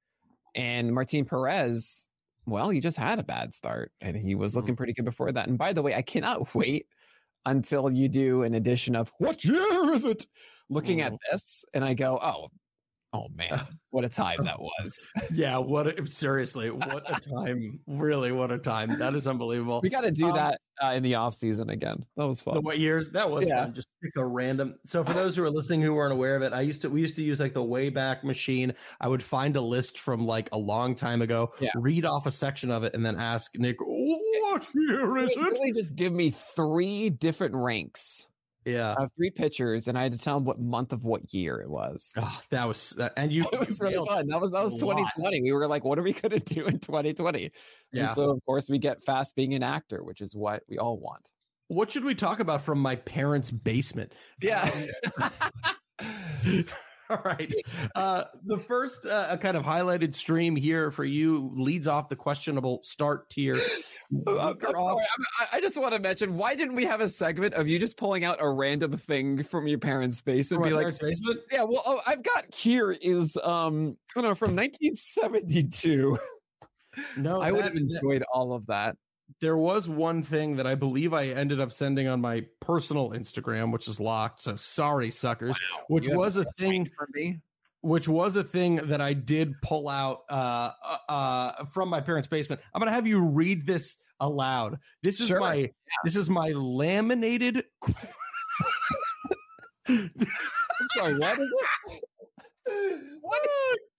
[0.54, 2.08] and Martin Perez.
[2.46, 4.60] Well, he just had a bad start, and he was mm-hmm.
[4.60, 5.48] looking pretty good before that.
[5.48, 6.86] And by the way, I cannot wait
[7.44, 10.26] until you do an edition of what year is it?
[10.68, 11.32] Looking at mm-hmm.
[11.32, 12.48] this, and I go, oh,
[13.12, 15.08] oh man, what a time that was.
[15.34, 15.58] Yeah.
[15.58, 15.86] What?
[15.98, 17.80] A, seriously, what a time!
[17.86, 18.98] really, what a time!
[18.98, 19.80] That is unbelievable.
[19.82, 22.04] we got to do Um, that uh, in the off season again.
[22.16, 22.54] That was fun.
[22.54, 23.10] The what years?
[23.10, 23.64] That was Yeah.
[23.64, 23.74] fun.
[23.74, 24.74] Just pick a random.
[24.84, 27.00] So for those who are listening who weren't aware of it, I used to we
[27.00, 28.74] used to use like the Wayback Machine.
[29.00, 31.70] I would find a list from like a long time ago, Yeah.
[31.76, 35.72] read off a section of it, and then ask Nick, "What year is it?" really
[35.72, 38.28] just give me three different ranks
[38.64, 38.94] Yeah.
[38.98, 41.68] of three pictures, and I had to tell them what month of what year it
[41.68, 42.14] was.
[42.16, 43.44] Oh, that was that, and you.
[43.52, 44.28] It was you really fun.
[44.28, 44.96] That was that was a lot.
[44.96, 45.42] 2020.
[45.42, 47.50] We were like, what are we gonna do in 2020?
[47.92, 48.06] Yeah.
[48.06, 50.98] And so of course we get fast being an actor, which is what we all
[50.98, 51.30] want.
[51.68, 54.12] What should we talk about from my parents' basement?
[54.40, 54.70] Yeah.
[56.00, 56.64] Um,
[57.10, 57.52] All right.
[57.94, 62.80] Uh, the first uh, kind of highlighted stream here for you leads off the questionable
[62.82, 63.56] start tier.
[64.26, 67.54] Uh, off- sorry, I'm- I, just want to mention why didn't we have a segment
[67.54, 70.62] of you just pulling out a random thing from your parents' basement?
[70.62, 71.40] from Be like, basement.
[71.50, 76.18] yeah, well, oh, I've got here is um, I don't know, from 1972.
[77.16, 78.96] No, I would that- have enjoyed all of that.
[79.40, 83.72] There was one thing that I believe I ended up sending on my personal Instagram,
[83.72, 84.42] which is locked.
[84.42, 85.58] So sorry, suckers.
[85.88, 86.86] Which You was a thing.
[86.96, 87.40] for me.
[87.80, 92.28] Which was a thing that I did pull out uh, uh, uh, from my parents'
[92.28, 92.60] basement.
[92.72, 94.76] I'm gonna have you read this aloud.
[95.02, 95.40] This is Sure.
[95.40, 95.68] my
[96.04, 97.64] this is my laminated.
[99.88, 100.10] I'm
[100.94, 101.50] sorry, what is
[102.66, 102.66] it?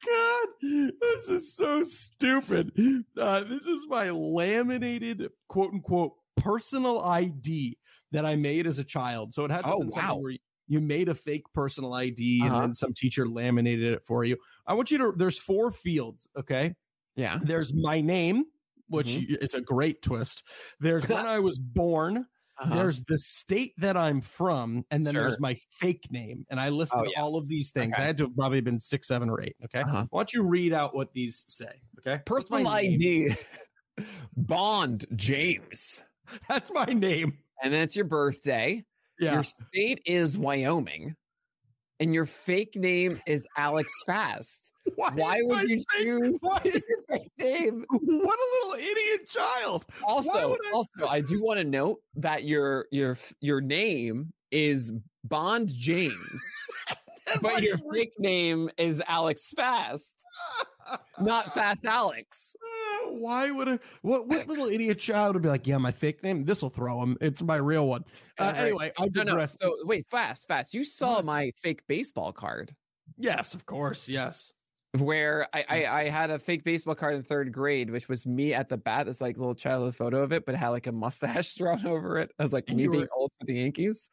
[0.05, 2.71] God, this is so stupid.
[3.17, 7.77] Uh, this is my laminated quote unquote personal ID
[8.11, 9.33] that I made as a child.
[9.33, 10.21] So it had Oh, been something wow.
[10.21, 10.35] where
[10.67, 12.53] you made a fake personal ID Uh-huh.
[12.55, 14.37] and then some teacher laminated it for you.
[14.67, 15.13] I want you to.
[15.15, 16.29] There's four fields.
[16.37, 16.75] Okay,
[17.15, 17.39] Yeah.
[17.43, 18.45] there's my name,
[18.87, 19.35] which Mm-hmm.
[19.41, 20.43] is a great twist.
[20.79, 22.25] There's when I was born.
[22.59, 22.75] Uh-huh.
[22.75, 26.45] There's the state that I'm from, and then there's my fake name.
[26.49, 27.95] And I listed Oh, all of these things.
[27.97, 29.55] I had to have probably been six, seven, or eight.
[29.65, 29.81] Okay.
[29.81, 30.05] Uh-huh.
[30.09, 31.81] Why don't you read out what these say?
[31.99, 32.21] Okay.
[32.25, 32.67] Personal.
[32.67, 33.35] ID.
[34.37, 36.03] Bond James.
[36.49, 37.37] That's my name.
[37.63, 38.83] And then it's your birthday.
[39.19, 39.33] Yeah.
[39.33, 41.15] Your state is Wyoming.
[41.99, 44.73] And your fake name is Alex Fast.
[44.95, 47.85] Why is would you fake- choose Why, your fake name?
[47.89, 47.99] what
[48.39, 49.85] a little idiot child.
[50.05, 54.91] Also, I- also, I do want to note that your your your name is
[55.23, 56.53] Bond James,
[57.41, 60.13] but your fake name is Alex Fast,
[61.19, 62.55] not Fast Alex.
[63.05, 65.67] Uh, Why would a what what little idiot child would be like?
[65.67, 66.45] Yeah, my fake name.
[66.45, 67.17] This will throw him.
[67.21, 68.03] It's my real one.
[68.37, 68.53] Uh.
[68.55, 69.31] Anyway, I No, no.
[69.31, 69.57] digress.
[69.59, 70.73] So wait, Fast, Fast.
[70.73, 72.75] You saw my fake baseball card.
[73.17, 74.07] yes, of course.
[74.09, 74.53] Yes.
[74.99, 78.53] where I, I I had a fake baseball card in third grade, which was me
[78.53, 79.07] at the bat.
[79.07, 82.31] This like little childhood photo of it, but had like a mustache drawn over it.
[82.37, 84.09] I was like And me you being were- old for the Yankees.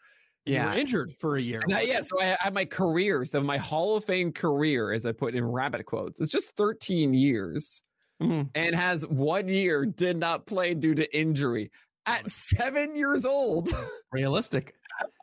[0.46, 0.74] You were Yeah.
[0.74, 1.60] injured for a year.
[1.72, 5.12] I, yeah, so I had my career, the my Hall of Fame career, as I
[5.12, 6.20] put in rabbit quotes.
[6.20, 7.82] It's just 13 years
[8.22, 8.48] Mhm.
[8.54, 11.70] and has one year did not play due to injury.
[12.06, 13.68] At seven years old,
[14.12, 14.74] Realistic.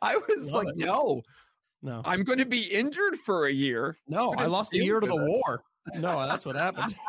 [0.02, 0.78] I was Love like, it.
[0.78, 1.22] no,
[1.82, 2.02] No.
[2.04, 3.96] I'm going to be injured for a year.
[4.08, 5.62] No, I lost a year to the war.
[5.96, 6.94] No, that's what happened.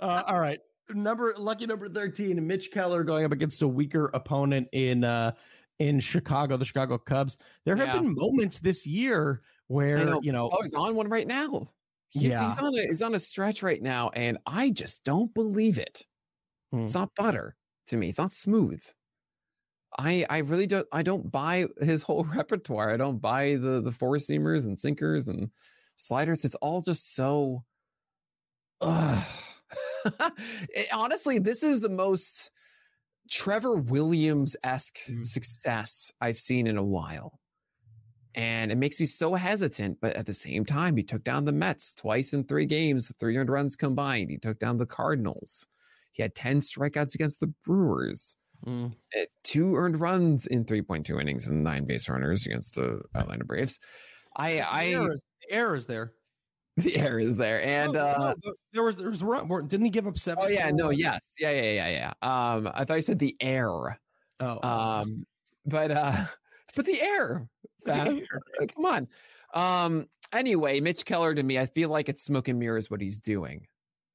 [0.00, 0.58] Uh, all right.
[0.88, 5.32] Number lucky number 13, Mitch Keller going up against a weaker opponent in uh
[5.80, 7.38] in Chicago, the Chicago Cubs.
[7.64, 8.00] There have Yeah.
[8.02, 10.20] been moments this year where, know.
[10.22, 11.72] you know, Oh, he's on one right now.
[12.10, 12.44] He's, Yeah.
[12.44, 16.06] he's on a he's on a stretch right now, and I just don't believe it.
[16.72, 16.84] Hmm.
[16.84, 17.56] It's not butter
[17.88, 18.10] to me.
[18.10, 18.82] It's not smooth.
[19.98, 22.90] I I really don't I don't buy his whole repertoire.
[22.92, 25.50] I don't buy the the four seamers and sinkers and
[25.96, 26.44] sliders.
[26.44, 27.64] It's all just so.
[28.80, 29.26] Ugh.
[30.70, 32.50] It- honestly, this is the most
[33.30, 35.24] Trevor Williams esque Mm.
[35.24, 37.40] success I've seen in a while.
[38.34, 39.98] And it makes me so hesitant.
[40.00, 43.52] But at the same time, he took down the Mets twice in three games, 300
[43.52, 44.30] runs combined.
[44.30, 45.66] He took down the Cardinals.
[46.12, 48.92] He had 10 strikeouts against the Brewers, Mm.
[49.14, 53.78] eh, two earned runs in 3.2 innings and nine base runners against the Atlanta Braves.
[54.36, 56.14] I, the I, error is, the error is there.
[56.76, 57.62] the air is there.
[57.62, 59.48] And, No, uh, no, th- there was there was run.
[59.66, 60.44] Didn't he give up seven?
[60.44, 60.98] oh, yeah, no, runs?
[60.98, 61.34] yes.
[61.38, 62.12] Yeah, yeah, yeah, yeah.
[62.54, 63.98] Um, I thought you said the air.
[64.40, 65.26] Oh, Um,
[65.66, 66.12] but, uh,
[66.76, 67.48] but the air.
[67.84, 68.08] Fab.
[68.08, 69.08] Uh, Come on.
[69.52, 73.20] Um, anyway, Mitch Keller to me, I feel like it's smoke and mirrors what he's
[73.20, 73.66] doing.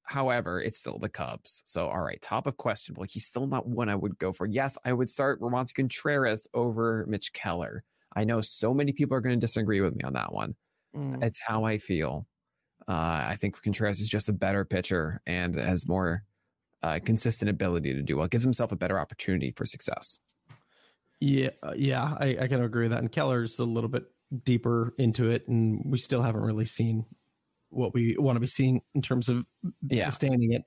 [0.04, 1.63] However, it's still the Cubs.
[1.65, 3.06] So, all right, top of questionable.
[3.10, 4.46] He's still not one I would go for.
[4.46, 7.84] Yes, I would start Roansy Contreras over Mitch Keller.
[8.15, 10.56] I know so many people are going to disagree with me on that one.
[10.96, 11.24] Mm.
[11.24, 12.28] It's how I feel.
[12.88, 16.24] Uh, I think Contreras is just a better pitcher and has more
[16.84, 18.28] uh, consistent ability to do well.
[18.28, 20.19] Gives himself a better opportunity for success.
[21.19, 23.00] Yeah, uh, yeah, I, I can agree with that.
[23.00, 24.06] And Keller's a little bit
[24.43, 27.06] deeper into it, and we still haven't really seen
[27.69, 29.45] what we want to be seeing in terms of
[29.89, 30.06] Yeah.
[30.06, 30.63] sustaining it.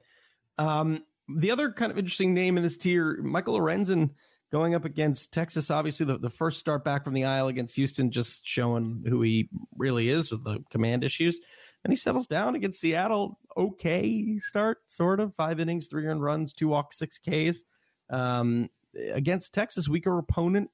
[0.58, 4.10] Um, the other kind of interesting name in this tier, Michael Lorenzen
[4.50, 5.70] going up against Texas.
[5.70, 9.48] Obviously, the, the first start back from the IL against Houston, just showing who he
[9.76, 11.38] really is with the command issues.
[11.84, 13.38] And he settles down against Seattle.
[13.56, 17.64] Okay, start sort of five innings, three earned runs, two walks, six Ks.
[18.10, 18.68] Um,
[19.12, 20.70] against Texas, weaker opponent.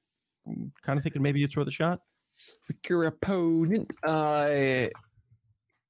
[0.81, 2.01] Kind of thinking maybe you throw the shot.
[2.89, 3.93] Your opponent.
[4.03, 4.87] Uh,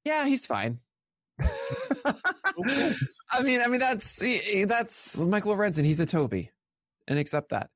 [0.03, 0.79] yeah, he's fine.
[3.31, 4.23] I mean, I mean that's
[4.65, 5.83] that's Michael Lorenzen.
[5.83, 6.51] He's a Toby,
[7.07, 7.69] and accept that.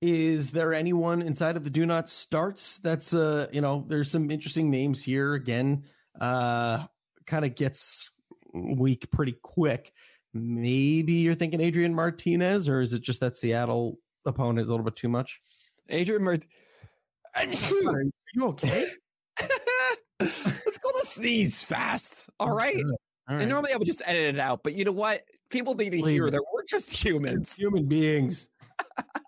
[0.00, 4.30] Is there anyone inside of the do not starts that's uh you know there's some
[4.30, 5.84] interesting names here again
[6.20, 6.84] uh
[7.26, 8.10] kind of gets
[8.52, 9.92] weak pretty quick
[10.34, 14.84] maybe you're thinking Adrian Martinez or is it just that Seattle opponent is a little
[14.84, 15.40] bit too much
[15.88, 16.44] Adrian Mart.
[17.36, 18.02] are
[18.34, 18.84] you okay
[20.20, 22.28] Let's go to sneeze fast.
[22.38, 22.76] All right.
[23.28, 25.22] All And normally I would just edit it out, but you know what?
[25.50, 26.32] People need to Leave hear it.
[26.32, 27.56] that we're just humans.
[27.56, 28.50] human beings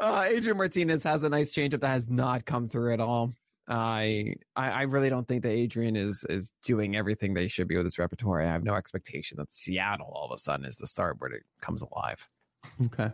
[0.00, 3.34] Uh, Adrian Martinez has a nice changeup that has not come through at all.
[3.68, 7.76] I, I I really don't think that Adrian is is doing everything they should be
[7.76, 8.40] with his repertoire.
[8.40, 11.42] I have no expectation that Seattle all of a sudden is the start where it
[11.60, 12.28] comes alive.
[12.86, 13.10] okay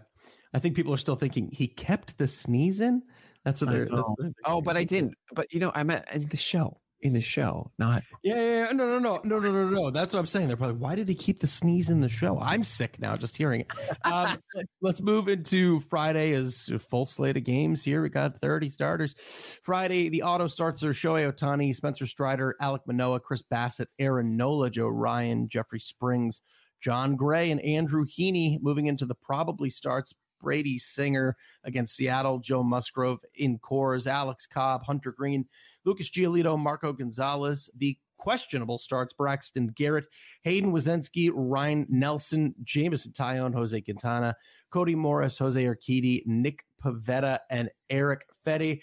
[0.52, 3.02] I think people are still thinking he kept the sneeze in
[3.44, 4.12] that's what they're that's
[4.46, 5.14] Oh, but I didn't.
[5.34, 6.80] But you know, I meant in the show.
[7.04, 8.72] In the show, not Yeah, yeah, yeah.
[8.72, 9.90] No, no, no, no, no, no, no.
[9.90, 10.48] That's what I'm saying.
[10.48, 12.40] They're probably, why did he keep the sneeze in the show?
[12.40, 13.70] I'm sick now just hearing it.
[14.10, 14.38] Um,
[14.80, 16.42] let's- move into Friday a
[16.78, 18.00] full slate of games here.
[18.02, 19.60] We got 30 starters.
[19.62, 24.70] Friday, the auto starts are Shohei Ohtani, Spencer Strider, Alek Manoah, Chris Bassitt, Aaron Nola,
[24.70, 26.40] Joe Ryan, Jeffrey Springs,
[26.80, 30.14] Jon Gray, and Andrew Heaney moving into the probably starts.
[30.44, 35.46] Brady Singer against Seattle, Joe Musgrove in Coors, Alex Cobb, Hunter Greene,
[35.84, 40.06] Lucas Giolito, Marco Gonzalez, the questionable starts Braxton Garrett,
[40.42, 44.34] Hayden Wesneski, Ryne Nelson, Jameson Taillon, Jose Quintana,
[44.70, 48.80] Cody Morris, Jose Urquidy, Nick Pivetta, and Erick Fedde.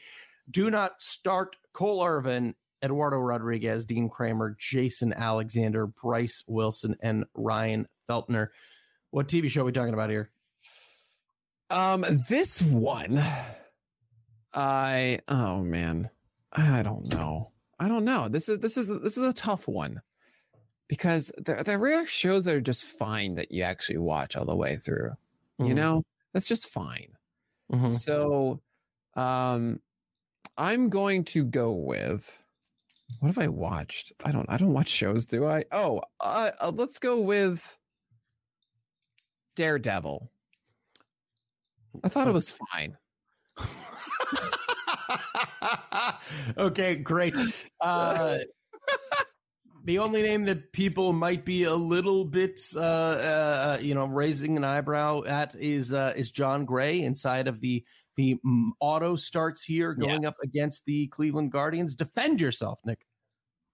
[0.49, 7.87] Do not start Cole Irvin, Eduardo Rodriguez, Dean Kremer, Jason Alexander, Bryce Wilson, and Ryan
[8.09, 8.47] Feltner.
[9.11, 10.31] What TV show are we talking about here?
[11.71, 13.19] Um, this one,
[14.53, 16.09] I oh man,
[16.51, 17.51] I don't know.
[17.79, 18.27] I don't know.
[18.27, 20.01] This is this is this is a tough one
[20.87, 24.45] because there there are rare shows that are just fine that you actually watch all
[24.45, 25.11] the way through.
[25.59, 25.75] You Mhm.
[25.75, 26.03] know,
[26.33, 27.15] that's just fine.
[27.71, 27.91] Mhm.
[27.93, 28.61] So,
[29.15, 29.81] um,
[30.57, 32.45] I'm going to go with
[33.19, 34.13] what have I watched?
[34.25, 34.49] I don't.
[34.49, 35.65] I don't watch shows, do I?
[35.71, 37.77] Oh, uh, uh, let's go with
[39.55, 40.31] Daredevil.
[42.03, 42.97] I thought it was fine.
[46.57, 47.37] okay, great.
[47.79, 48.37] Uh,
[49.85, 54.57] the only name that people might be a little bit, uh, uh, you know, raising
[54.57, 57.83] an eyebrow at is uh, is Jon Gray inside of the
[58.17, 58.37] the
[58.79, 61.95] auto starts here going up against the Cleveland Guardians.
[61.95, 63.05] Defend yourself, Nick.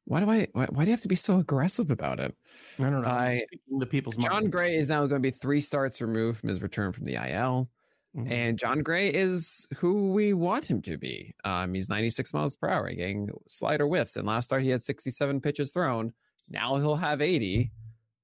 [0.05, 0.47] Why do I?
[0.53, 2.34] Why, why do you have to be so aggressive about it?
[2.80, 3.32] I don't know.
[3.34, 4.49] Speaking to people's John minds.
[4.49, 7.70] Gray is now going to be three starts removed from his return from the IL,
[8.18, 8.32] Mhm.
[8.32, 11.36] and Jon Gray is who we want him to be.
[11.43, 14.15] Um, he's 96 miles per hour, getting slider whiffs.
[14.15, 16.13] And last start he had 67 pitches thrown.
[16.49, 17.72] Now he'll have 80,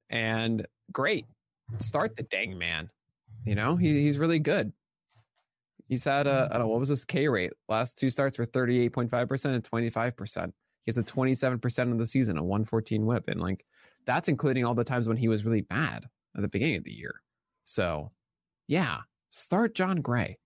[0.09, 1.25] and great.
[1.77, 2.89] Start the dang man.
[3.45, 4.73] You know he, he's really good.
[5.87, 7.53] He's had a I don't know what was his K rate.
[7.69, 10.53] Last two starts were 38.5 percent and 25 percent.
[10.81, 13.65] He has a 27 percent of the season, a 114 whip, and like
[14.05, 16.91] that's including all the times when he was really bad at the beginning of the
[16.93, 17.21] year.
[17.63, 18.11] So,
[18.67, 19.01] yeah,
[19.33, 20.37] start Jon Gray.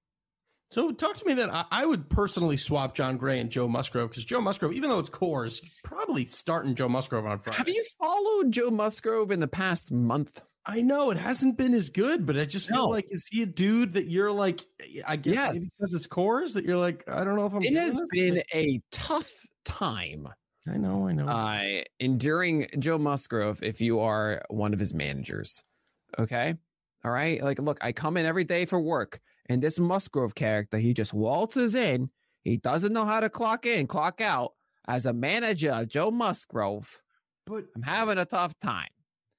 [0.71, 1.49] So talk to me then.
[1.49, 4.99] I, I would personally swap Jon Gray and Joe Musgrove because Joe Musgrove, even though
[4.99, 7.57] it's Coors, probably starting Joe Musgrove on Friday.
[7.57, 10.41] Have you followed Joe Musgrove in the past month?
[10.65, 12.87] I know it hasn't been as good, but I just feel No.
[12.87, 14.59] like is he a dude that you're like?
[15.07, 15.59] I guess Yes.
[15.59, 17.07] because it's Coors that you're like.
[17.07, 17.63] I don't know if I'm.
[17.63, 19.31] It has been a tough
[19.63, 20.27] time
[20.69, 21.07] I know.
[21.07, 21.25] I know.
[21.25, 25.63] uh, enduring Joe Musgrove if you are one of his managers.
[26.19, 26.55] Okay.
[27.07, 27.41] All right.
[27.41, 31.13] Like, look, I come in every day for work, and this Musgrove character, he just
[31.13, 32.09] waltzes in.
[32.43, 34.51] He doesn't know how to clock in, clock out.
[34.89, 37.01] As a manager, of Joe Musgrove,
[37.45, 38.89] but I'm having a tough time.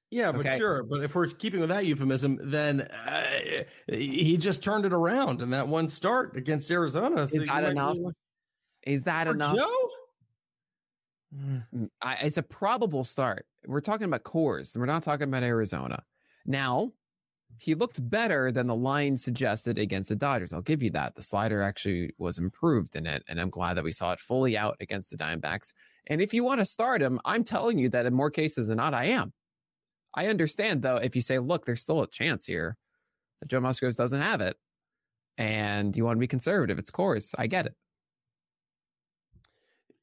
[0.09, 0.57] yeah, but okay.
[0.57, 0.83] sure.
[0.83, 3.23] But if we're keeping with that euphemism, then uh,
[3.87, 7.21] he just turned it around in that one start against Arizona.
[7.21, 7.97] Is that enough?
[7.99, 8.15] like,
[8.87, 9.55] Is that For enough?
[9.55, 9.89] Joe?
[11.35, 13.45] Mm, I, it's a probable start.
[13.67, 14.75] We're talking about Coors.
[14.75, 16.03] We're not talking about Arizona.
[16.47, 16.93] Now,
[17.59, 20.53] he looked better than the line suggested against the Dodgers.
[20.53, 21.15] I'll give you that.
[21.15, 24.57] The slider actually was improved in it, and I'm glad that we saw it fully
[24.57, 25.73] out against the Diamondbacks.
[26.07, 28.77] And if you want to start him, I'm telling you that in more cases than
[28.77, 29.33] not, I am.
[30.15, 32.77] I understand though if you say, look, there's still a chance here
[33.41, 34.55] that Joe Musgrove doesn't have it,
[35.37, 36.79] and you want to be conservative.
[36.79, 37.35] It's Coors.
[37.37, 37.75] I get it.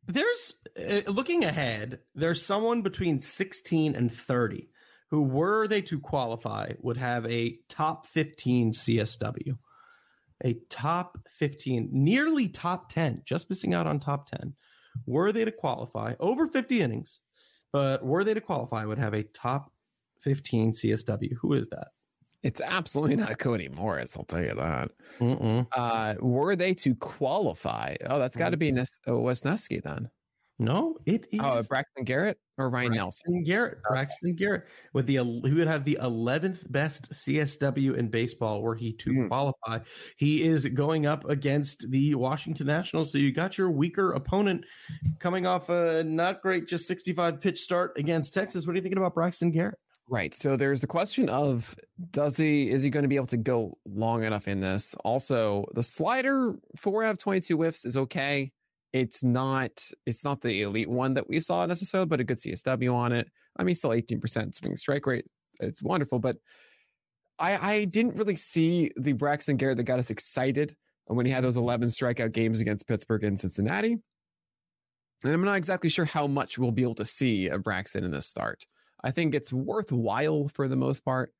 [0.06, 4.68] There's uh, looking ahead, there's someone between 16 and 30
[5.10, 9.58] who, were they to qualify, would have a top 15 CSW,
[10.44, 14.54] a top 15, nearly top 10, just missing out on top 10.
[15.06, 17.20] Were they to qualify over 50 innings,
[17.72, 19.72] but were they to qualify, would have a top
[20.22, 21.32] 15 CSW.
[21.40, 21.88] Who is that?
[22.42, 24.16] It's absolutely not Cody Morris.
[24.16, 24.90] I'll tell you that.
[25.72, 27.96] Uh, were they to qualify?
[28.06, 30.10] Oh, that's got to be Nes- oh, Wesneski then.
[30.58, 31.40] No, it is.
[31.42, 33.30] Oh, Braxton Garrett or Ryne Nelson?
[33.30, 33.78] Braxton Garrett.
[33.90, 38.92] Braxton Garrett with the he would have the eleventh best CSW in baseball were he
[38.94, 39.28] to Hmm.
[39.28, 39.80] qualify.
[40.16, 43.12] He is going up against the Washington Nationals.
[43.12, 44.64] So you got your weaker opponent
[45.18, 48.66] coming off a not great, just sixty-five pitch start against Texas.
[48.66, 49.78] What are you thinking about Braxton Garrett?
[50.08, 50.32] Right.
[50.32, 51.74] So there's the question of
[52.12, 54.94] does he is he going to be able to go long enough in this?
[55.04, 58.52] Also, the slider four out of 22 whiffs is okay.
[59.00, 59.72] It's not
[60.06, 63.30] it's not the elite one that we saw necessarily, but a good CSW on it.
[63.58, 65.26] I mean, still 18% swing strike rate.
[65.60, 66.36] It's wonderful, but
[67.38, 70.74] I I didn't really see the Braxton Garrett that got us excited
[71.06, 73.98] when he had those 11 strikeout games against Pittsburgh and Cincinnati.
[75.24, 78.10] And I'm not exactly sure how much we'll be able to see of Braxton in
[78.10, 78.64] this start.
[79.02, 81.32] I think it's worthwhile for the most part.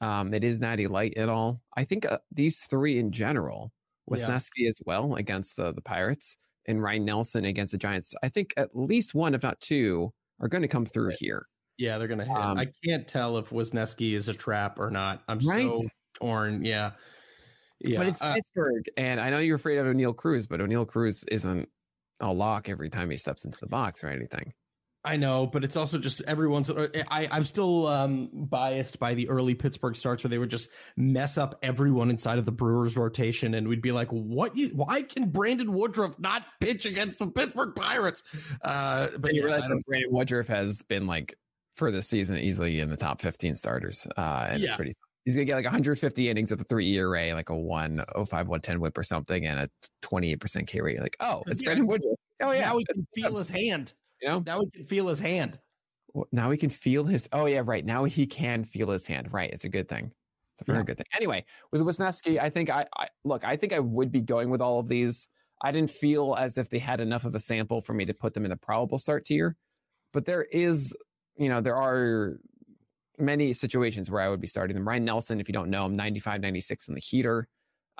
[0.00, 1.60] Um, it is natty light and all.
[1.76, 3.72] I think uh, these three in general,
[4.08, 4.14] Yeah.
[4.16, 6.36] Wesneski as well against the the Pirates
[6.66, 8.14] and Ryne Nelson against the Giants.
[8.22, 11.16] I think at least one, if not two, are going to come through Right.
[11.20, 11.46] here.
[11.78, 12.36] Yeah, they're gonna hit.
[12.36, 15.22] Um, I can't tell if Wesneski is a trap or not.
[15.26, 15.62] I'm Right.
[15.74, 15.80] so
[16.20, 16.64] torn.
[16.64, 16.92] Yeah.
[17.80, 17.98] Yeah.
[17.98, 21.24] but it's uh, Pittsburgh, and I know you're afraid of Oneil Cruz, but Oneil Cruz
[21.24, 21.68] isn't
[22.20, 24.52] a lock every time he steps into the box or anything.
[25.04, 26.70] I know, but it's also just everyone's.
[26.70, 31.36] I, I'm still um, biased by the early Pittsburgh starts where they would just mess
[31.38, 34.56] up everyone inside of the Brewers rotation, and we'd be like, "What?
[34.56, 39.44] You, why can Brandon Woodruff not pitch against the Pittsburgh Pirates?" Uh, but you yes,
[39.44, 41.34] realize that Brandon Woodruff has been like
[41.74, 44.68] for this season easily in the top 15 starters, uh, and Yeah.
[44.68, 44.94] it's pretty.
[45.24, 48.96] He's gonna get like 150 innings of a three ERA, like a 105, 110 whip
[48.96, 49.68] or something, and a
[50.02, 51.00] 28% K rate.
[51.00, 51.66] Like, oh, it's Yeah.
[51.66, 52.16] Brandon Woodruff.
[52.40, 52.60] Oh yeah.
[52.66, 53.94] Now we can feel his hand.
[54.22, 55.58] You know, Now we can feel his hand.
[56.30, 57.28] Now he can feel his.
[57.32, 57.84] Oh yeah, right.
[57.84, 59.32] Now he can feel his hand.
[59.32, 59.50] Right.
[59.50, 60.12] It's a good thing.
[60.52, 60.84] It's a very Yeah.
[60.84, 61.06] good thing.
[61.14, 63.44] Anyway, with Wesneski, I think I, I look.
[63.44, 65.28] I think I would be going with all of these.
[65.62, 68.34] I didn't feel as if they had enough of a sample for me to put
[68.34, 69.56] them in the probable start tier,
[70.12, 70.96] but there is,
[71.36, 72.38] you know, there are
[73.18, 74.86] many situations where I would be starting them.
[74.88, 77.48] Ryne Nelson, if you don't know him, 95, 96 in the heater,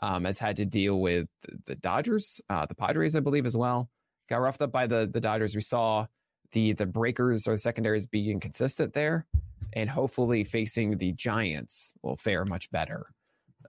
[0.03, 3.57] um, has had to deal with the- the Dodgers, uh, the Padres, I believe, as
[3.57, 3.91] well.
[4.33, 5.55] Got roughed up by the the Dodgers.
[5.55, 6.07] We saw
[6.53, 9.27] the the breakers or the secondaries being consistent there,
[9.75, 13.09] and hopefully facing the Giants will fare much better.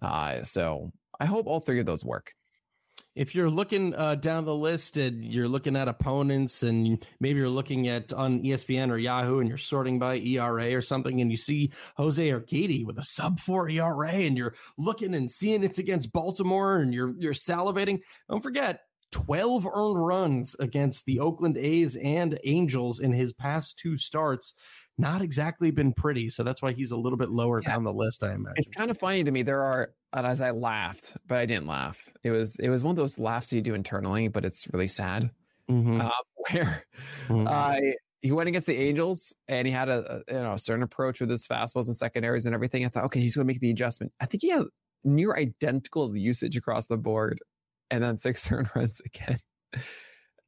[0.02, 0.90] Uh, so
[1.20, 2.34] I hope all three of those work.
[3.14, 7.50] If you're looking uh, down the list and you're looking at opponents, and maybe you're
[7.50, 11.36] looking at on ESPN or Yahoo, and you're sorting by ERA or something, and you
[11.36, 16.14] see Jose Urquidy with a sub four ERA, and you're looking and seeing it's against
[16.14, 18.00] Baltimore, and you're you're salivating.
[18.30, 18.80] Don't forget.
[19.14, 24.54] 12 earned runs against the Oakland A's and Angels in his past two starts.
[24.98, 26.30] Not exactly been pretty.
[26.30, 27.70] So that's why he's a little bit lower Yeah.
[27.72, 28.54] down the list, I imagine.
[28.58, 29.42] It's kind of funny to me.
[29.44, 32.08] There are, and as I laughed, but I didn't laugh.
[32.24, 35.32] It was it was one of those laughs you do internally, but it's really sad.
[35.70, 36.00] Mhm.
[36.02, 36.12] Uh,
[36.52, 36.86] where
[37.30, 37.48] Mhm.
[37.48, 40.84] uh, he went against the Angels and he had a, a you know a certain
[40.84, 42.86] approach with his fastballs and secondaries and everything.
[42.86, 44.14] I thought, okay, he's going to make the adjustment.
[44.20, 44.64] I think he had
[45.04, 47.40] near identical usage across the board,
[47.90, 49.38] and then six earned runs again.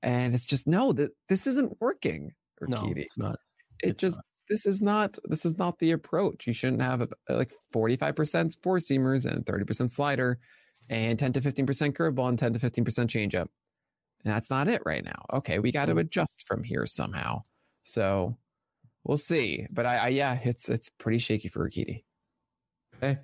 [0.01, 2.33] And it's just no, that this isn't working.
[2.61, 2.97] no, Urquidy.
[2.99, 3.38] it's not.
[3.83, 4.19] it it's just
[4.49, 6.47] this is not this is not the approach.
[6.47, 10.39] You shouldn't have a, like forty five percent four seamers and thirty percent slider,
[10.89, 13.47] and ten to fifteen percent curveball and ten to fifteen percent changeup.
[14.23, 15.25] And that's not it right now.
[15.33, 17.41] Okay, we got to adjust from here somehow.
[17.83, 18.38] So
[19.03, 19.67] we'll see.
[19.71, 22.03] But I, I yeah, it's it's pretty shaky for Urquidy.
[22.97, 23.19] Okay.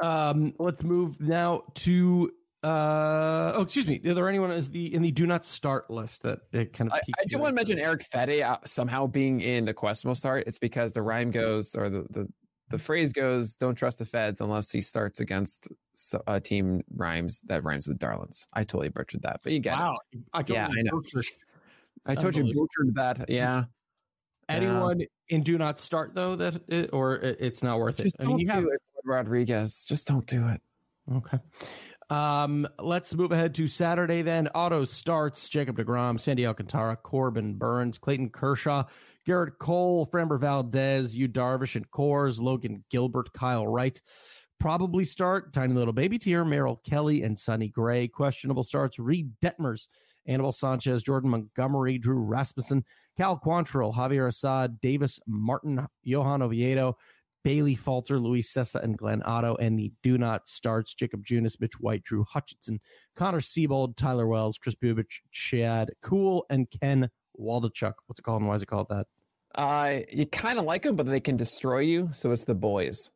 [0.00, 2.30] Um, let's move now to
[2.64, 3.96] uh oh excuse me.
[4.02, 6.94] Is there anyone is the in the do not start list that, that kind of
[6.96, 10.44] I, I do want to mention Erick Fedde uh, somehow being in the questionable start.
[10.46, 12.28] It's because the rhyme goes or the the
[12.68, 15.68] the phrase goes, "Don't trust the Feds unless he starts against
[16.26, 19.80] a team rhymes that rhymes with Darlings." I totally butchered that, but you get it.
[19.80, 19.98] Wow.
[20.32, 20.90] I Yeah, totally I know.
[21.00, 21.32] butchered- it.
[22.06, 23.28] I told you butchered that.
[23.28, 23.64] Yeah,
[24.48, 28.04] Anyone in do not start though that it, or it- it's not worth it.
[28.04, 29.84] just I mean, don't you do have it, Rodriguez.
[29.84, 30.60] Just don't do it.
[31.12, 31.38] Okay.
[32.10, 34.48] Um, let's move ahead to Saturday then.
[34.48, 38.84] Auto starts Jacob DeGrom, Sandy Alcantara, Corbin Burnes, Clayton Kershaw,
[39.26, 44.00] Gerrit Cole, Framber Valdez, Yu Darvish and Coors, Logan Gilbert, Kyle Wright.
[44.60, 48.06] Probably start Tiny Little Baby Tier, Merrill Kelly, and Sonny Gray.
[48.08, 49.88] Questionable starts Reid Detmers,
[50.26, 52.84] Anibal Sanchez, Jordan Montgomery, Drew Rasmussen,
[53.16, 56.96] Cal Quantrill, Javier Assad, Davis Martin, Johan Oviedo,
[57.44, 61.80] Bailey Falter, Luis Cessa, and Glenn Otto, and the do not starts Jakob Junis, Mitch
[61.80, 62.80] White, Drew Hutchison,
[63.16, 67.94] Connor Seabold, Tyler Wells, Kris Bubic, Chad Kuhl, and Ken Waldichuk.
[68.06, 69.06] What's it called and why is it called that?
[69.54, 72.08] Uh, you kind of like them, but they can destroy you.
[72.12, 73.10] So it's the boys.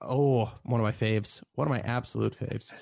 [0.00, 1.42] Oh, one of my faves.
[1.54, 2.74] One of my absolute faves.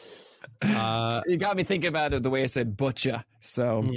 [0.63, 3.25] Uh, you got me thinking about it the way I said butcher.
[3.41, 3.97] So Mm.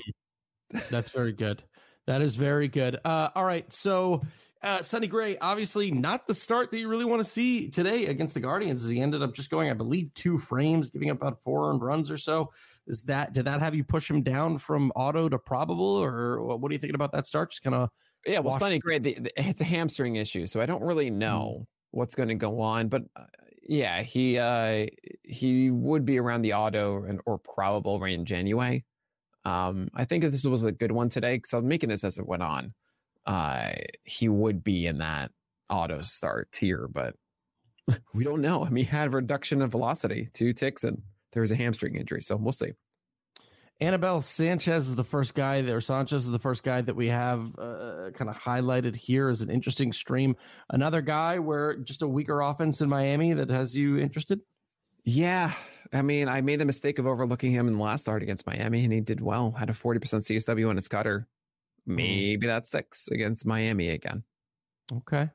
[0.89, 1.63] That's very good.
[2.07, 2.97] That is very good.
[3.03, 3.71] Uh, all right.
[3.71, 4.21] So,
[4.63, 8.35] uh, Sonny Gray, obviously not the start that you really want to see today against
[8.35, 8.83] the Guardians.
[8.83, 11.81] As he ended up just going, I believe, two frames, giving up about four earned
[11.81, 12.51] runs or so.
[12.87, 16.69] Is that did that have you push him down from auto to probable, or what
[16.69, 17.51] are you thinking about that start?
[17.51, 17.89] Just kind of
[18.25, 21.65] yeah, well, Sonny Gray, the, the, it's a hamstring issue, so I don't really know
[21.89, 22.87] what's going to go on.
[22.87, 23.23] But uh,
[23.63, 24.87] yeah, he uh,
[25.23, 28.83] he would be around the auto and or probable range anyway.
[29.43, 32.27] Um, I think this was a good one today because I'm making this as it
[32.27, 32.73] went on.
[33.25, 33.71] Uh,
[34.03, 35.31] he would be in that
[35.69, 37.15] auto start tier, but
[38.13, 38.65] we don't know.
[38.65, 41.01] I mean, he had reduction of velocity, two ticks, and
[41.33, 42.71] there was a hamstring injury, so we'll see.
[43.79, 47.51] Anibal Sanchez is the first guy or Sanchez is the first guy that we have
[47.57, 50.35] uh, kind of highlighted here as an interesting stream.
[50.69, 54.39] Another guy where just a weaker offense in Miami that has you interested.
[55.03, 55.51] Yeah,
[55.91, 58.83] I mean, I made the mistake of overlooking him in the last start against Miami,
[58.83, 59.49] and he did well.
[59.49, 61.27] Had a forty percent CSW on his cutter.
[61.85, 64.23] Maybe that sticks against Miami again.
[64.93, 65.29] Okay.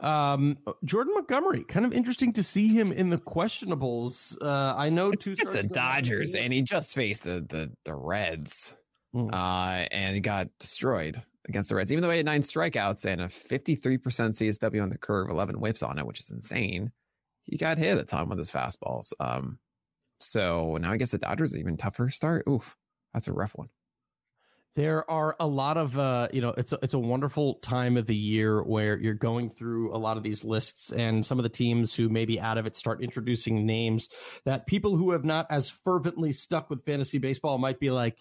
[0.00, 4.36] Um, Jordan Montgomery, kind of interesting to see him in the questionables.
[4.40, 8.76] Uh, I know two It's the Dodgers, and he just faced the the the Reds,
[9.14, 9.28] Mm.
[9.32, 11.92] uh, and he got destroyed against the Reds.
[11.92, 15.28] Even though he had nine strikeouts and a fifty three percent CSW on the curve,
[15.30, 16.90] eleven whiffs on it, which is insane.
[17.44, 19.12] He got hit a ton with his fastballs.
[19.20, 19.58] Um,
[20.20, 22.44] so now I guess the Dodgers even tougher start.
[22.48, 22.76] Oof,
[23.12, 23.68] that's a rough one.
[24.74, 28.06] There are a lot of uh, you know, it's a, it's a wonderful time of
[28.06, 31.50] the year where you're going through a lot of these lists, and some of the
[31.50, 34.08] teams who may be out of it start introducing names
[34.46, 38.18] that people who have not as fervently stuck with fantasy baseball might be like,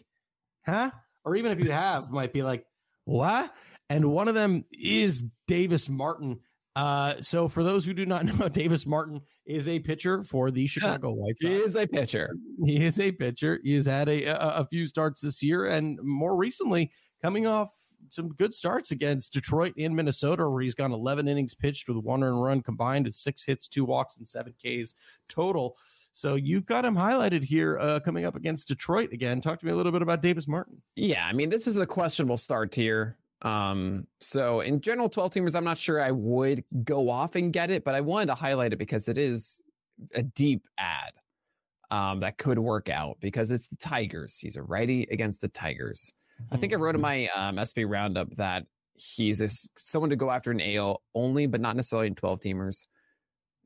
[0.65, 0.91] huh?
[1.23, 2.65] Or even if you have, might be like,
[3.05, 3.53] what?
[3.89, 6.39] And one of them is Davis Martin.
[6.75, 10.67] Uh, so for those who do not know, Davis Martin is a pitcher for the
[10.67, 11.53] Chicago White Sox.
[11.53, 12.29] He is a pitcher.
[12.63, 13.59] He is a pitcher.
[13.63, 16.91] He has had a, a, a few starts this year, and more recently,
[17.23, 17.71] coming off
[18.07, 22.23] some good starts against Detroit and Minnesota, where he's gone 11 innings pitched with one
[22.23, 24.93] earned run combined, with six hits, two walks, and seven Ks
[25.27, 25.75] total.
[26.13, 29.41] So you've got him highlighted here uh, coming up against Detroit again.
[29.41, 30.81] Talk to me a little bit about Davis Martin.
[30.95, 33.17] Yeah, I mean, this is a questionable start here.
[33.43, 37.71] Um, so in general, 12 teamers, I'm not sure I would go off and get
[37.71, 39.61] it, but I wanted to highlight it because it is
[40.13, 41.13] a deep ad
[41.89, 44.39] um, that could work out because it's the Tigers.
[44.39, 46.13] He's a righty against the Tigers.
[46.51, 50.31] I think I wrote in my um, SP roundup that he's a, someone to go
[50.31, 52.87] after an AL only, but not necessarily in 12 teamers.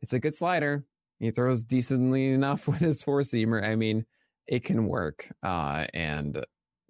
[0.02, 0.86] It's a good slider.
[1.20, 3.64] He throws decently enough with his four seamer.
[3.64, 4.06] I mean,
[4.48, 5.30] it can work.
[5.44, 6.44] Uh, and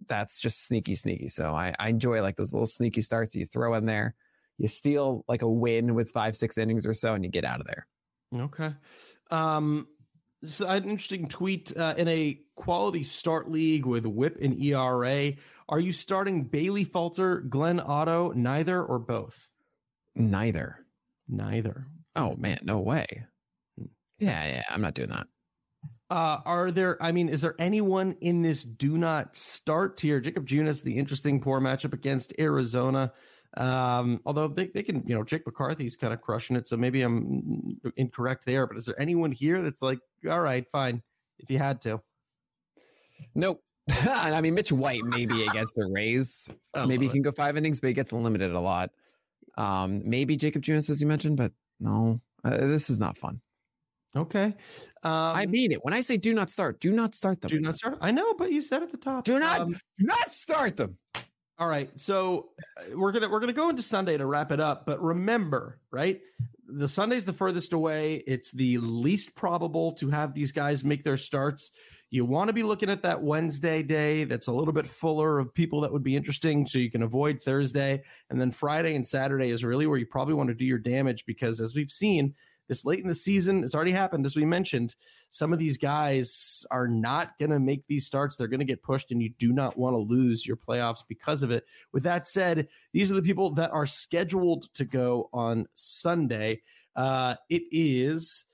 [0.07, 1.27] that's just sneaky, sneaky.
[1.27, 4.15] So I, I enjoy like those little sneaky starts you throw in there.
[4.57, 7.59] You steal like a win with five, six innings or so, and you get out
[7.59, 7.87] of there.
[8.33, 8.73] Okay.
[9.31, 9.87] Um,
[10.43, 15.33] so an interesting tweet uh, in a quality start league with whip and ERA.
[15.67, 19.49] Are you starting Bailey Falter, Glenn Otto, neither or both?
[20.15, 20.85] Neither.
[21.27, 21.87] Neither.
[22.15, 23.05] Oh man, no way.
[24.19, 25.27] Yeah, yeah, I'm not doing that.
[26.09, 30.19] Uh, are there, I mean, is there anyone in this do not start tier?
[30.19, 33.11] Jakob Junis, the interesting poor matchup against Arizona.
[33.57, 36.67] Um, although they, they can, you know, Jake McCarthy's kind of crushing it.
[36.67, 38.67] So maybe I'm incorrect there.
[38.67, 39.99] But is there anyone here that's like,
[40.29, 41.01] all right, fine,
[41.39, 42.01] if you had to?
[43.33, 43.63] Nope.
[44.09, 46.49] I mean, Mitch White maybe against the Rays.
[46.73, 48.91] Oh, maybe he can go five innings, but he gets limited a lot.
[49.57, 53.41] Um, maybe Jakob Junis, as you mentioned, but no, uh, this is not fun.
[54.15, 54.45] Okay.
[55.03, 55.83] Um, I mean it.
[55.83, 57.49] When I say do not start, do not start them.
[57.49, 57.97] do not start.
[58.01, 59.25] I know, but you said at the top.
[59.25, 60.97] Do not, Um, do not start them.
[61.57, 64.85] All right, so uh, we're gonna we're gonna go into Sunday to wrap it up.
[64.85, 66.19] But remember, right?
[66.67, 68.23] The Sunday's the furthest away.
[68.27, 71.71] It's the least probable to have these guys make their starts.
[72.09, 75.53] You want to be looking at that Wednesday day that's a little bit fuller of
[75.53, 78.03] people that would be interesting, so you can avoid Thursday.
[78.29, 81.25] And then Friday and Saturday is really where you probably want to do your damage
[81.25, 82.33] because, as we've seen,
[82.67, 84.95] this late in the season, it's already happened, as we mentioned.
[85.29, 88.35] Some of these guys are not going to make these starts.
[88.35, 91.43] They're going to get pushed, and you do not want to lose your playoffs because
[91.43, 91.65] of it.
[91.91, 96.61] With that said, these are the people that are scheduled to go on Sunday.
[96.95, 98.47] Uh, it is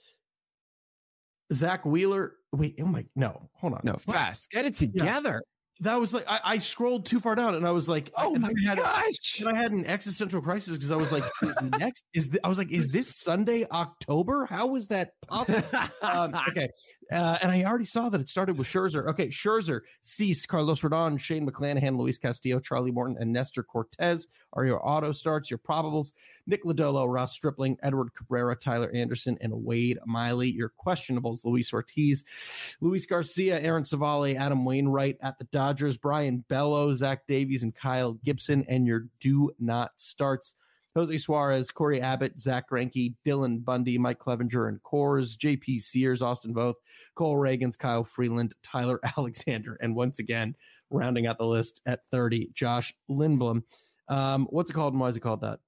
[1.54, 2.34] Zack Wheeler.
[2.52, 3.82] Wait, oh my, no, hold on.
[3.84, 4.16] No, What?
[4.18, 4.50] fast.
[4.52, 5.42] Get it together.
[5.82, 8.44] That was like, I, I scrolled too far down and I was like, Oh and
[8.44, 9.40] my I had, gosh.
[9.40, 12.48] and I had an existential crisis because I was like, is next, is the, I
[12.50, 14.46] was like, is this Sunday, October?
[14.50, 15.62] How is that possible?
[16.04, 16.70] um, okay.
[17.12, 19.08] Uh, and I already saw that it started with Scherzer.
[19.08, 19.28] Okay.
[19.28, 24.88] Scherzer, Cease, Carlos Rodon, Shane McClanahan, Luis Castillo, Charlie Morton, and Nestor Cortes are your
[24.88, 26.14] auto starts, your probables.
[26.48, 30.50] Nick Lodolo, Ross Stripling, Edward Cabrera, Tyler Anderson, and Wade Miley.
[30.50, 36.94] Your questionables, Luis Ortiz, Luis Garcia, Aaron Civale, Adam Wainwright at the Dodgers, Brayan Bello,
[36.94, 38.66] Zach Davies, and Kyle Gibson.
[38.68, 40.56] And your do not starts.
[40.96, 46.54] Jose Suarez, Cory Abbott, Zack Greinke, Dylan Bundy, Mike Clevinger, and Coors, JP Sears, Austin
[46.54, 46.76] Voth,
[47.16, 50.56] Cole Ragans, Kyle Freeland, Tyler Alexander, and once again,
[50.90, 53.64] rounding out the list at 30, Josh Lindblom.
[54.08, 55.60] Um, what's it called and why is it called that?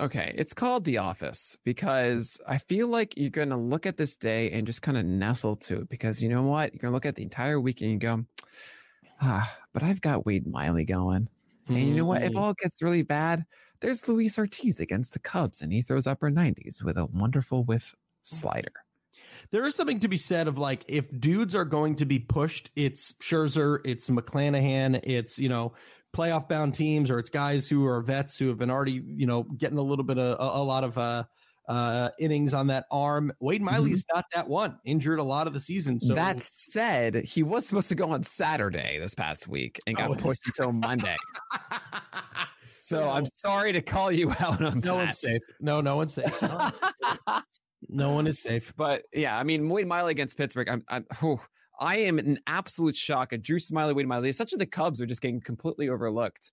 [0.00, 4.16] Okay, it's called The Office because I feel like you're going to look at this
[4.16, 6.72] day and just kind of nestle to it because you know what?
[6.72, 8.24] You're going to look at the entire week and you go,
[9.20, 11.28] ah, but I've got Wade Miley going.
[11.74, 12.22] And you know what?
[12.22, 12.36] If Mm.
[12.36, 13.44] all gets really bad,
[13.80, 17.94] there's Luis Ortiz against the Cubs and he throws upper 90s with a wonderful whiff
[18.22, 18.72] slider.
[19.50, 22.70] there is something to be said of like if dudes are going to be pushed,
[22.76, 25.72] it's Scherzer, it's McClanahan, it's you know
[26.14, 29.42] playoff bound teams, or it's guys who are vets who have been already you know
[29.44, 31.24] getting a little bit of a, a lot of uh
[31.68, 33.32] uh innings on that arm.
[33.40, 36.00] Wade Miley's not that one, injured a lot of the season.
[36.00, 40.10] So that said, he was supposed to go on Saturday this past week and got
[40.10, 41.16] Oh, pushed until Monday.
[42.88, 43.10] So No.
[43.10, 44.94] I'm sorry to call you out on no that.
[44.94, 45.42] one's safe.
[45.60, 46.40] No, no one's safe.
[46.40, 46.70] No,
[47.88, 48.72] no one is safe.
[48.76, 50.68] But yeah, I mean, Wade Miley against Pittsburgh.
[50.70, 51.38] I'm, I'm whew,
[51.78, 54.30] I am in absolute shock at Drew Smyly, Wade Miley.
[54.30, 56.50] Essentially, the Cubs are just getting completely overlooked.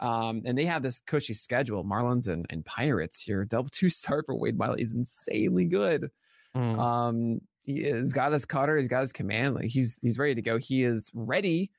[0.00, 1.84] Um, and they have this cushy schedule.
[1.84, 3.44] Marlins and, and Pirates here.
[3.44, 6.10] Double two start for Wade Miley is insanely good.
[6.56, 6.78] Mm.
[6.78, 9.54] Um, he has got his cutter, he's got his command.
[9.54, 10.56] Like he's he's ready to go.
[10.56, 11.70] He is ready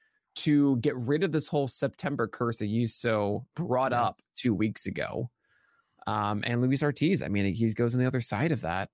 [0.44, 4.02] to get rid of this whole September curse that you so brought Yes.
[4.02, 5.30] up two weeks ago.
[6.08, 8.90] Um, and Luis Ortiz, I mean, he goes on the other side of that.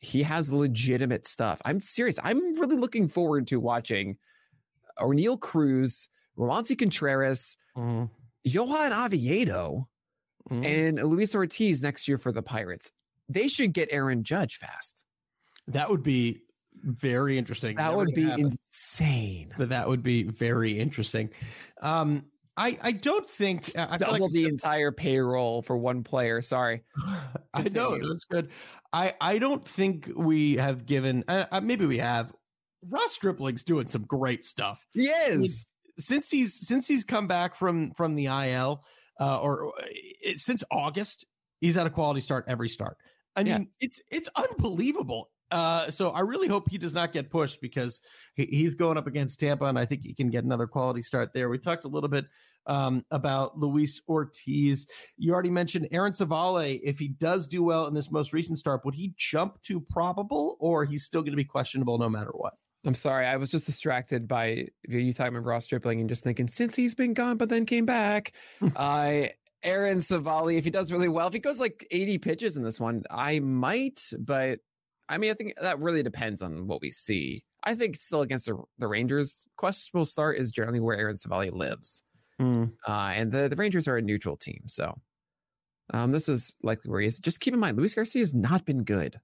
[0.00, 1.60] He has legitimate stuff.
[1.64, 2.18] I'm serious.
[2.22, 4.16] I'm really looking forward to watching
[4.98, 6.08] Oneil Cruz,
[6.38, 8.10] Roansy Contreras, Mhm.
[8.44, 9.88] Johan Oviedo,
[10.50, 10.64] Mhm.
[10.64, 12.92] and Luis Ortiz next year for the Pirates.
[13.28, 15.04] They should get Aaron Judge fast.
[15.68, 16.42] that would be
[16.82, 17.76] very interesting.
[17.76, 18.46] That Never would be happen.
[18.46, 19.52] insane.
[19.56, 21.30] but that would be very interesting.
[21.82, 22.24] Um,
[22.56, 26.42] I I don't think I Double like the entire payroll for one player.
[26.42, 26.82] Sorry.
[27.54, 28.50] I know that's good.
[28.92, 31.24] I I don't think we have given.
[31.28, 32.32] Uh, uh, maybe we have.
[32.88, 35.66] Ross Stripling's doing some great stuff Yes.
[35.98, 38.84] since he's since he's come back from from the IL,
[39.20, 39.82] uh, or uh,
[40.22, 41.26] it, since August.
[41.60, 42.96] He's had a quality start every start.
[43.36, 43.58] I Yeah.
[43.58, 45.30] mean, it's it's unbelievable.
[45.50, 48.00] Uh, so I really hope he does not get pushed because
[48.34, 51.32] he, he's going up against Tampa, and I think he can get another quality start
[51.34, 51.48] there.
[51.48, 52.26] We talked a little bit
[52.66, 54.88] um, about Luis Ortiz.
[55.16, 56.80] You already mentioned Aaron Civale.
[56.82, 60.56] If he does do well in this most recent start, would he jump to probable,
[60.60, 62.54] or he's still going to be questionable no matter what?
[62.84, 63.26] I'm sorry.
[63.26, 66.94] I was just distracted by you talking about Ross Stripling and just thinking since he's
[66.94, 68.32] been gone, but then came back.
[68.76, 69.30] I
[69.62, 72.80] Aaron Civale, if he does really well, if he goes like 80 pitches in this
[72.80, 74.60] one, I might, but
[75.10, 77.42] I mean, I think that really depends on what we see.
[77.64, 82.04] I think still against the, the Rangers, questionable start is generally where Aaron Civale lives.
[82.86, 84.62] Uh, and the, the Rangers are a neutral team.
[84.66, 84.96] So
[85.92, 87.18] um, this is likely where he is.
[87.18, 89.16] Just keep in mind, Luis Garcia has not been good.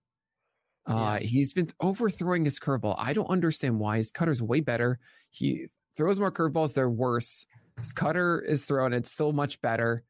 [0.86, 2.96] Uh, He's been overthrowing his curveball.
[2.98, 3.98] I don't understand why.
[3.98, 4.98] His cutter's way better.
[5.30, 7.46] He throws more curveballs, they're worse.
[7.78, 10.02] His cutter is thrown, it's still much better.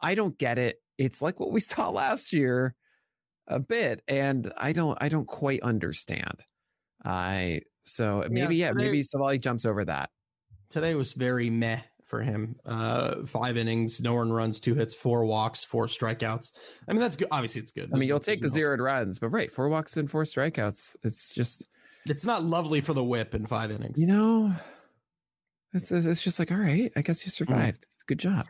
[0.00, 0.76] I don't get it.
[0.98, 2.76] It's like what we saw last year
[3.48, 6.44] a bit, and I don't I don't quite understand.
[7.04, 10.10] I so maybe yeah, today- maybe Civale jumps over that.
[10.68, 12.56] Today was very meh for him.
[12.64, 16.52] Uh, five innings, no earned runs, two hits, four walks, four strikeouts.
[16.88, 17.28] I mean, that's good.
[17.30, 17.90] Obviously, it's good.
[17.94, 20.96] I mean, you'll take the zeroed runs, but right, four walks and four strikeouts.
[21.04, 21.68] It's just
[22.08, 24.00] It's not lovely for the whip in five innings.
[24.00, 24.52] you know,
[25.72, 27.86] it's it's just like all right, I guess you survived.
[28.06, 28.46] Good job.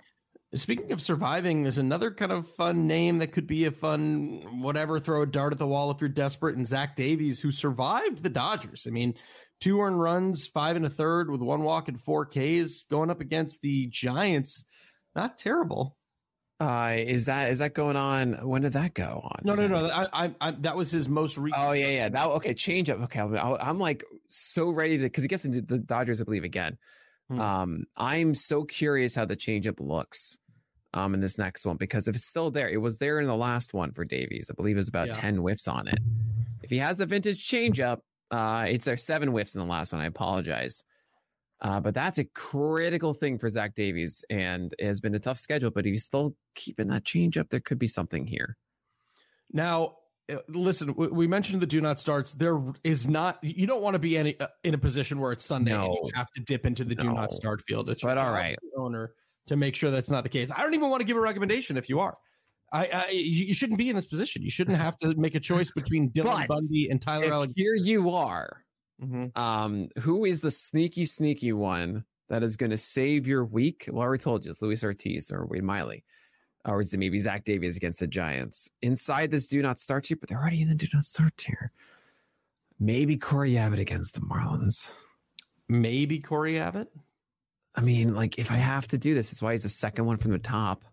[0.55, 4.99] Speaking of surviving, there's another kind of fun name that could be a fun whatever.
[4.99, 6.57] Throw a dart at the wall if you're desperate.
[6.57, 8.87] And Zach Davies, who survived the Dodgers.
[8.89, 9.15] I mean,
[9.61, 13.21] two earned runs, five and a third with one walk and four Ks, going up
[13.21, 14.65] against the Giants.
[15.17, 15.97] Not terrible.
[16.59, 18.33] Uh, is that is that going on?
[18.49, 19.41] When did that go on?
[19.45, 20.09] No, Is no, that- no.
[20.13, 21.63] I, I, I, that was his most recent.
[21.63, 22.09] Oh yeah, yeah.
[22.09, 22.55] That okay.
[22.55, 23.01] Change up.
[23.01, 26.45] Okay, I'm, I'm like so ready to because he gets into the Dodgers, I believe
[26.45, 26.79] again.
[27.29, 27.41] Hmm.
[27.41, 30.39] Um, I'm so curious how the changeup looks.
[30.95, 33.37] Um, in this next one because if it's still there, it was there in the
[33.37, 34.51] last one for Davies.
[34.51, 35.13] I believe it was about Yeah.
[35.15, 35.99] ten whiffs on it.
[36.63, 37.99] If he has the vintage changeup,
[38.31, 40.01] uh, it's there seven whiffs in the last one.
[40.01, 40.85] I apologize.
[41.61, 45.39] Uh, but that's a critical thing for Zach Davies, and it has been a tough
[45.39, 45.71] schedule.
[45.71, 48.57] But if he's still keeping that changeup, there could be something here.
[49.53, 49.97] Now,
[50.49, 52.33] listen, we- we mentioned the do not starts.
[52.33, 55.45] There is not, you don't want to be any, uh, in a position where it's
[55.45, 57.89] Sunday and you have to dip into the do not start field.
[57.91, 58.57] It's But all right.
[58.77, 59.13] owner
[59.47, 60.51] to make sure that's not the case.
[60.51, 62.17] I don't even want to give a recommendation if you are.
[62.73, 64.43] I, I you shouldn't be in this position.
[64.43, 67.53] You shouldn't have to make a choice between Dylan Bundy and Tyler Alexander.
[67.57, 68.65] here you are,
[69.01, 69.37] Mhm.
[69.39, 73.89] um, who is the sneaky, sneaky one that is going to save your week?
[73.89, 76.03] Well, I already told you, it's Luis Ortiz or Wade Miley,
[76.67, 80.17] or is it maybe Zach Davies against the Giants inside this do not start tier?
[80.19, 81.73] But they're already in the do not start tier.
[82.79, 84.99] Maybe Cory Abbott against the Marlins.
[85.69, 86.89] Maybe Cory Abbott.
[87.75, 90.17] I mean, like if I have to do this, it's why he's the second one
[90.17, 90.85] from the top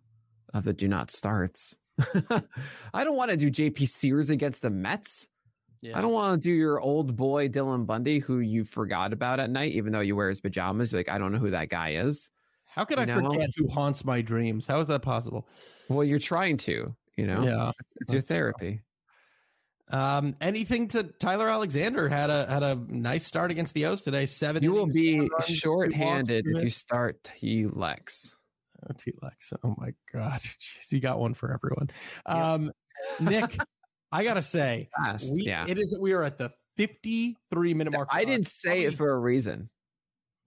[0.53, 1.77] of the do not starts.
[2.93, 5.29] I don't want to do JP Sears against the Mets.
[5.81, 5.97] Yeah.
[5.97, 9.49] I don't want to do your old boy Dylan Bundy, who you forgot about at
[9.49, 10.93] night, even though you wear his pajamas.
[10.93, 12.31] Like, I don't know who that guy is.
[12.75, 13.29] How could I you know?
[13.31, 14.65] forget who haunts my dreams?
[14.67, 15.47] How is that possible?
[15.89, 17.71] Well, you're trying to, you know, Yeah.
[18.01, 18.35] it's your that's true.
[18.35, 18.81] therapy.
[19.91, 24.25] Um, anything to Tyler Alexander had a had a nice start against the O's today.
[24.25, 24.63] Seven.
[24.63, 28.37] You will be four runs, two walks, short-handed if you start T Lex.
[28.89, 29.53] Oh, T-Lex.
[29.63, 30.39] Oh my God.
[30.41, 31.89] Jeez, you got one for everyone.
[32.25, 32.71] Um,
[33.21, 33.55] Nick,
[34.11, 35.65] I gotta say, Fast, we, yeah.
[35.67, 35.97] it is.
[36.01, 38.09] We are at the 53 minute mark.
[38.11, 39.69] I didn't say it for a reason.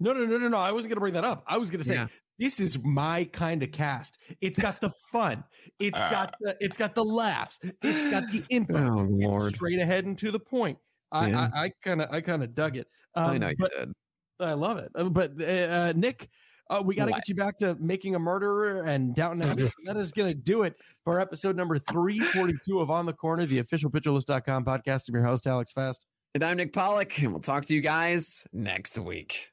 [0.01, 0.59] No, no, no, no, no.
[0.59, 1.43] I wasn't gonna bring that up.
[1.47, 2.07] I was gonna say Yeah.
[2.39, 4.19] this is my kind of cast.
[4.41, 5.43] It's got the fun.
[5.81, 6.57] It's got the.
[6.61, 7.59] It's got the laughs.
[7.83, 8.75] It's got the info.
[8.77, 10.79] Oh It's Lord, straight ahead and to the point.
[11.13, 11.31] I.
[11.33, 12.89] I, I kind of, I kind of dug it.
[13.15, 13.93] Um, I know you did.
[14.41, 14.91] I love it.
[14.95, 16.29] Uh, But uh, uh, Nick,
[16.69, 19.69] uh, we got to get you back to making a murderer and Downton Abbey.
[19.85, 20.75] That is going to do it
[21.05, 25.09] for episode number 342 of On the Corner, the official pitcherlist.com podcast.
[25.09, 26.05] I'm your host, Alex Fast.
[26.35, 29.53] And I'm Nick Pollack, and we'll talk to you guys next week.